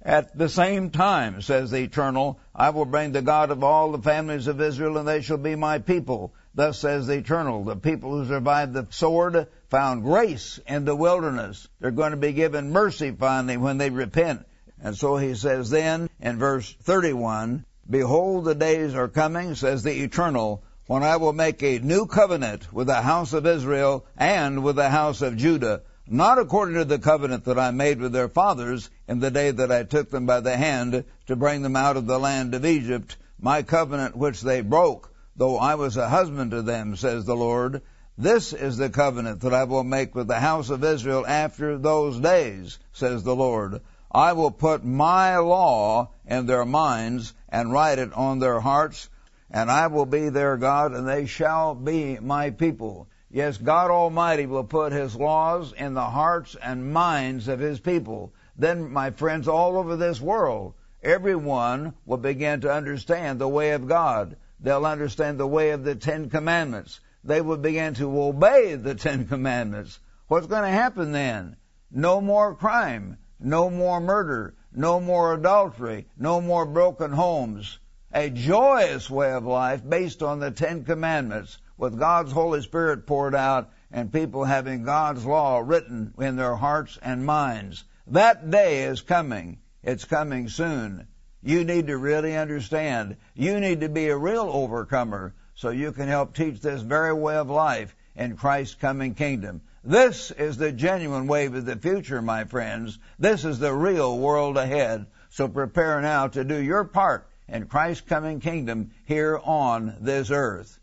At 0.00 0.38
the 0.38 0.48
same 0.48 0.90
time, 0.90 1.42
says 1.42 1.72
the 1.72 1.78
Eternal, 1.78 2.38
I 2.54 2.70
will 2.70 2.84
bring 2.84 3.10
the 3.10 3.22
God 3.22 3.50
of 3.50 3.64
all 3.64 3.90
the 3.90 4.02
families 4.02 4.46
of 4.46 4.60
Israel, 4.60 4.98
and 4.98 5.08
they 5.08 5.22
shall 5.22 5.38
be 5.38 5.56
my 5.56 5.80
people. 5.80 6.34
Thus 6.54 6.78
says 6.78 7.06
the 7.06 7.14
Eternal, 7.14 7.64
the 7.64 7.76
people 7.76 8.10
who 8.10 8.26
survived 8.26 8.74
the 8.74 8.86
sword 8.90 9.46
found 9.70 10.02
grace 10.02 10.60
in 10.66 10.84
the 10.84 10.94
wilderness. 10.94 11.66
They're 11.80 11.90
going 11.90 12.10
to 12.10 12.18
be 12.18 12.34
given 12.34 12.72
mercy 12.72 13.10
finally 13.10 13.56
when 13.56 13.78
they 13.78 13.88
repent. 13.88 14.44
And 14.82 14.94
so 14.94 15.16
he 15.16 15.34
says 15.34 15.70
then 15.70 16.10
in 16.20 16.38
verse 16.38 16.74
31, 16.82 17.64
Behold, 17.88 18.44
the 18.44 18.54
days 18.54 18.94
are 18.94 19.08
coming, 19.08 19.54
says 19.54 19.82
the 19.82 20.02
Eternal, 20.02 20.62
when 20.86 21.02
I 21.02 21.16
will 21.16 21.32
make 21.32 21.62
a 21.62 21.78
new 21.78 22.06
covenant 22.06 22.70
with 22.70 22.88
the 22.88 23.00
house 23.00 23.32
of 23.32 23.46
Israel 23.46 24.04
and 24.18 24.62
with 24.62 24.76
the 24.76 24.90
house 24.90 25.22
of 25.22 25.38
Judah, 25.38 25.82
not 26.06 26.38
according 26.38 26.74
to 26.74 26.84
the 26.84 26.98
covenant 26.98 27.44
that 27.44 27.58
I 27.58 27.70
made 27.70 28.00
with 28.00 28.12
their 28.12 28.28
fathers 28.28 28.90
in 29.08 29.20
the 29.20 29.30
day 29.30 29.52
that 29.52 29.72
I 29.72 29.84
took 29.84 30.10
them 30.10 30.26
by 30.26 30.40
the 30.40 30.56
hand 30.56 31.04
to 31.28 31.36
bring 31.36 31.62
them 31.62 31.76
out 31.76 31.96
of 31.96 32.06
the 32.06 32.18
land 32.18 32.54
of 32.54 32.66
Egypt, 32.66 33.16
my 33.40 33.62
covenant 33.62 34.16
which 34.16 34.42
they 34.42 34.60
broke, 34.60 35.11
though 35.36 35.58
I 35.58 35.76
was 35.76 35.96
a 35.96 36.08
husband 36.08 36.50
to 36.50 36.62
them, 36.62 36.96
says 36.96 37.24
the 37.24 37.36
Lord. 37.36 37.82
This 38.18 38.52
is 38.52 38.76
the 38.76 38.90
covenant 38.90 39.40
that 39.40 39.54
I 39.54 39.64
will 39.64 39.84
make 39.84 40.14
with 40.14 40.28
the 40.28 40.38
house 40.38 40.68
of 40.68 40.84
Israel 40.84 41.26
after 41.26 41.78
those 41.78 42.20
days, 42.20 42.78
says 42.92 43.22
the 43.22 43.34
Lord. 43.34 43.80
I 44.10 44.34
will 44.34 44.50
put 44.50 44.84
my 44.84 45.38
law 45.38 46.10
in 46.26 46.44
their 46.44 46.66
minds 46.66 47.32
and 47.48 47.72
write 47.72 47.98
it 47.98 48.12
on 48.12 48.38
their 48.38 48.60
hearts, 48.60 49.08
and 49.50 49.70
I 49.70 49.86
will 49.86 50.04
be 50.04 50.28
their 50.28 50.58
God, 50.58 50.92
and 50.92 51.08
they 51.08 51.24
shall 51.24 51.74
be 51.74 52.18
my 52.18 52.50
people. 52.50 53.08
Yes, 53.30 53.56
God 53.56 53.90
Almighty 53.90 54.44
will 54.44 54.64
put 54.64 54.92
His 54.92 55.16
laws 55.16 55.72
in 55.72 55.94
the 55.94 56.04
hearts 56.04 56.54
and 56.62 56.92
minds 56.92 57.48
of 57.48 57.60
His 57.60 57.80
people. 57.80 58.34
Then, 58.58 58.92
my 58.92 59.10
friends, 59.10 59.48
all 59.48 59.78
over 59.78 59.96
this 59.96 60.20
world, 60.20 60.74
everyone 61.02 61.94
will 62.04 62.18
begin 62.18 62.60
to 62.60 62.72
understand 62.72 63.38
the 63.38 63.48
way 63.48 63.70
of 63.70 63.88
God. 63.88 64.36
They'll 64.62 64.86
understand 64.86 65.38
the 65.38 65.46
way 65.46 65.70
of 65.70 65.84
the 65.84 65.94
Ten 65.94 66.30
Commandments. 66.30 67.00
They 67.24 67.40
will 67.40 67.58
begin 67.58 67.94
to 67.94 68.22
obey 68.22 68.76
the 68.76 68.94
Ten 68.94 69.26
Commandments. 69.26 69.98
What's 70.28 70.46
going 70.46 70.62
to 70.62 70.68
happen 70.68 71.12
then? 71.12 71.56
No 71.90 72.20
more 72.20 72.54
crime 72.54 73.18
no 73.44 73.68
more 73.68 74.00
murder, 74.00 74.54
no 74.72 75.00
more 75.00 75.34
adultery, 75.34 76.06
no 76.16 76.40
more 76.40 76.64
broken 76.64 77.10
homes. 77.10 77.78
A 78.14 78.30
joyous 78.30 79.10
way 79.10 79.32
of 79.32 79.44
life 79.44 79.82
based 79.86 80.22
on 80.22 80.38
the 80.38 80.50
Ten 80.50 80.84
Commandments 80.84 81.58
with 81.76 81.98
God's 81.98 82.30
Holy 82.30 82.62
Spirit 82.62 83.06
poured 83.06 83.34
out 83.34 83.70
and 83.90 84.12
people 84.12 84.44
having 84.44 84.84
God's 84.84 85.24
law 85.26 85.58
written 85.58 86.14
in 86.18 86.36
their 86.36 86.54
hearts 86.54 86.98
and 87.02 87.26
minds. 87.26 87.84
That 88.06 88.50
day 88.50 88.84
is 88.84 89.00
coming. 89.00 89.58
It's 89.82 90.04
coming 90.04 90.48
soon. 90.48 91.08
You 91.42 91.64
need 91.64 91.88
to 91.88 91.96
really 91.96 92.36
understand. 92.36 93.16
You 93.34 93.58
need 93.58 93.80
to 93.80 93.88
be 93.88 94.08
a 94.08 94.16
real 94.16 94.48
overcomer 94.52 95.34
so 95.54 95.70
you 95.70 95.92
can 95.92 96.08
help 96.08 96.34
teach 96.34 96.60
this 96.60 96.82
very 96.82 97.12
way 97.12 97.36
of 97.36 97.50
life 97.50 97.94
in 98.14 98.36
Christ's 98.36 98.76
coming 98.76 99.14
kingdom. 99.14 99.62
This 99.82 100.30
is 100.30 100.56
the 100.56 100.70
genuine 100.70 101.26
wave 101.26 101.54
of 101.54 101.64
the 101.64 101.76
future, 101.76 102.22
my 102.22 102.44
friends. 102.44 102.98
This 103.18 103.44
is 103.44 103.58
the 103.58 103.72
real 103.72 104.16
world 104.16 104.56
ahead. 104.56 105.06
So 105.30 105.48
prepare 105.48 106.00
now 106.00 106.28
to 106.28 106.44
do 106.44 106.56
your 106.56 106.84
part 106.84 107.28
in 107.48 107.66
Christ's 107.66 108.06
coming 108.08 108.38
kingdom 108.38 108.92
here 109.04 109.40
on 109.42 109.96
this 110.00 110.30
earth. 110.30 110.78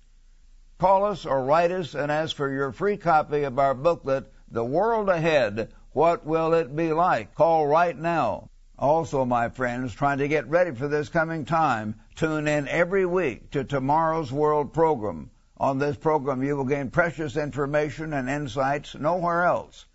Call 0.77 1.05
us 1.05 1.25
or 1.25 1.43
write 1.43 1.71
us 1.71 1.93
and 1.93 2.11
ask 2.11 2.35
for 2.35 2.49
your 2.49 2.73
free 2.73 2.97
copy 2.97 3.43
of 3.43 3.59
our 3.59 3.73
booklet, 3.73 4.31
The 4.51 4.63
World 4.63 5.07
Ahead. 5.07 5.71
What 5.91 6.25
will 6.25 6.53
it 6.53 6.75
be 6.75 6.91
like? 6.91 7.35
Call 7.35 7.65
right 7.67 7.97
now. 7.97 8.48
Also, 8.81 9.25
my 9.25 9.49
friends, 9.49 9.93
trying 9.93 10.19
to 10.19 10.27
get 10.29 10.47
ready 10.47 10.71
for 10.71 10.87
this 10.87 11.09
coming 11.09 11.43
time, 11.43 11.93
tune 12.15 12.47
in 12.47 12.65
every 12.69 13.05
week 13.05 13.51
to 13.51 13.61
tomorrow's 13.61 14.31
World 14.31 14.71
program. 14.71 15.29
On 15.57 15.79
this 15.79 15.97
program, 15.97 16.41
you 16.41 16.55
will 16.55 16.63
gain 16.63 16.89
precious 16.89 17.35
information 17.35 18.13
and 18.13 18.29
insights 18.29 18.95
nowhere 18.95 19.43
else. 19.43 19.85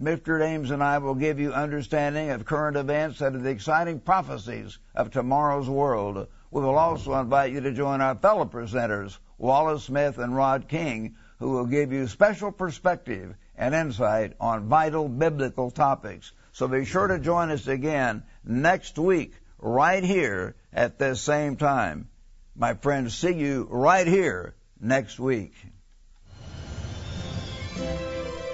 Mr. 0.00 0.42
Ames 0.42 0.70
and 0.70 0.82
I 0.82 0.96
will 0.96 1.14
give 1.14 1.38
you 1.38 1.52
understanding 1.52 2.30
of 2.30 2.46
current 2.46 2.78
events 2.78 3.20
and 3.20 3.36
of 3.36 3.42
the 3.42 3.50
exciting 3.50 4.00
prophecies 4.00 4.78
of 4.94 5.10
tomorrow's 5.10 5.68
world. 5.68 6.26
We 6.50 6.62
will 6.62 6.78
also 6.78 7.12
invite 7.20 7.52
you 7.52 7.60
to 7.60 7.72
join 7.72 8.00
our 8.00 8.14
fellow 8.14 8.46
presenters, 8.46 9.18
Wallace 9.36 9.84
Smith 9.84 10.16
and 10.16 10.34
Rod 10.34 10.66
King, 10.66 11.16
who 11.40 11.50
will 11.50 11.66
give 11.66 11.92
you 11.92 12.06
special 12.06 12.52
perspective 12.52 13.34
and 13.54 13.74
insight 13.74 14.32
on 14.40 14.66
vital 14.66 15.10
biblical 15.10 15.70
topics. 15.70 16.32
So 16.54 16.68
be 16.68 16.84
sure 16.84 17.08
to 17.08 17.18
join 17.18 17.50
us 17.50 17.66
again 17.66 18.22
next 18.44 18.96
week, 18.96 19.34
right 19.58 20.04
here 20.04 20.54
at 20.72 21.00
this 21.00 21.20
same 21.20 21.56
time. 21.56 22.08
My 22.54 22.74
friends, 22.74 23.16
see 23.16 23.32
you 23.32 23.66
right 23.68 24.06
here 24.06 24.54
next 24.80 25.18
week. 25.18 25.52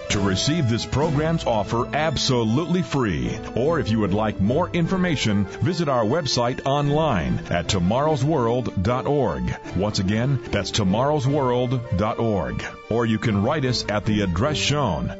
To 0.08 0.18
receive 0.18 0.70
this 0.70 0.86
program's 0.86 1.44
offer 1.44 1.94
absolutely 1.94 2.80
free, 2.80 3.38
or 3.54 3.78
if 3.78 3.90
you 3.90 4.00
would 4.00 4.14
like 4.14 4.40
more 4.40 4.70
information, 4.70 5.44
visit 5.44 5.90
our 5.90 6.04
website 6.04 6.64
online 6.64 7.38
at 7.50 7.66
tomorrowsworld.org. 7.66 9.56
Once 9.76 9.98
again, 9.98 10.40
that's 10.50 10.70
tomorrowsworld.org. 10.70 12.64
Or 12.88 13.04
you 13.06 13.18
can 13.18 13.42
write 13.42 13.66
us 13.66 13.84
at 13.90 14.06
the 14.06 14.22
address 14.22 14.56
shown. 14.56 15.19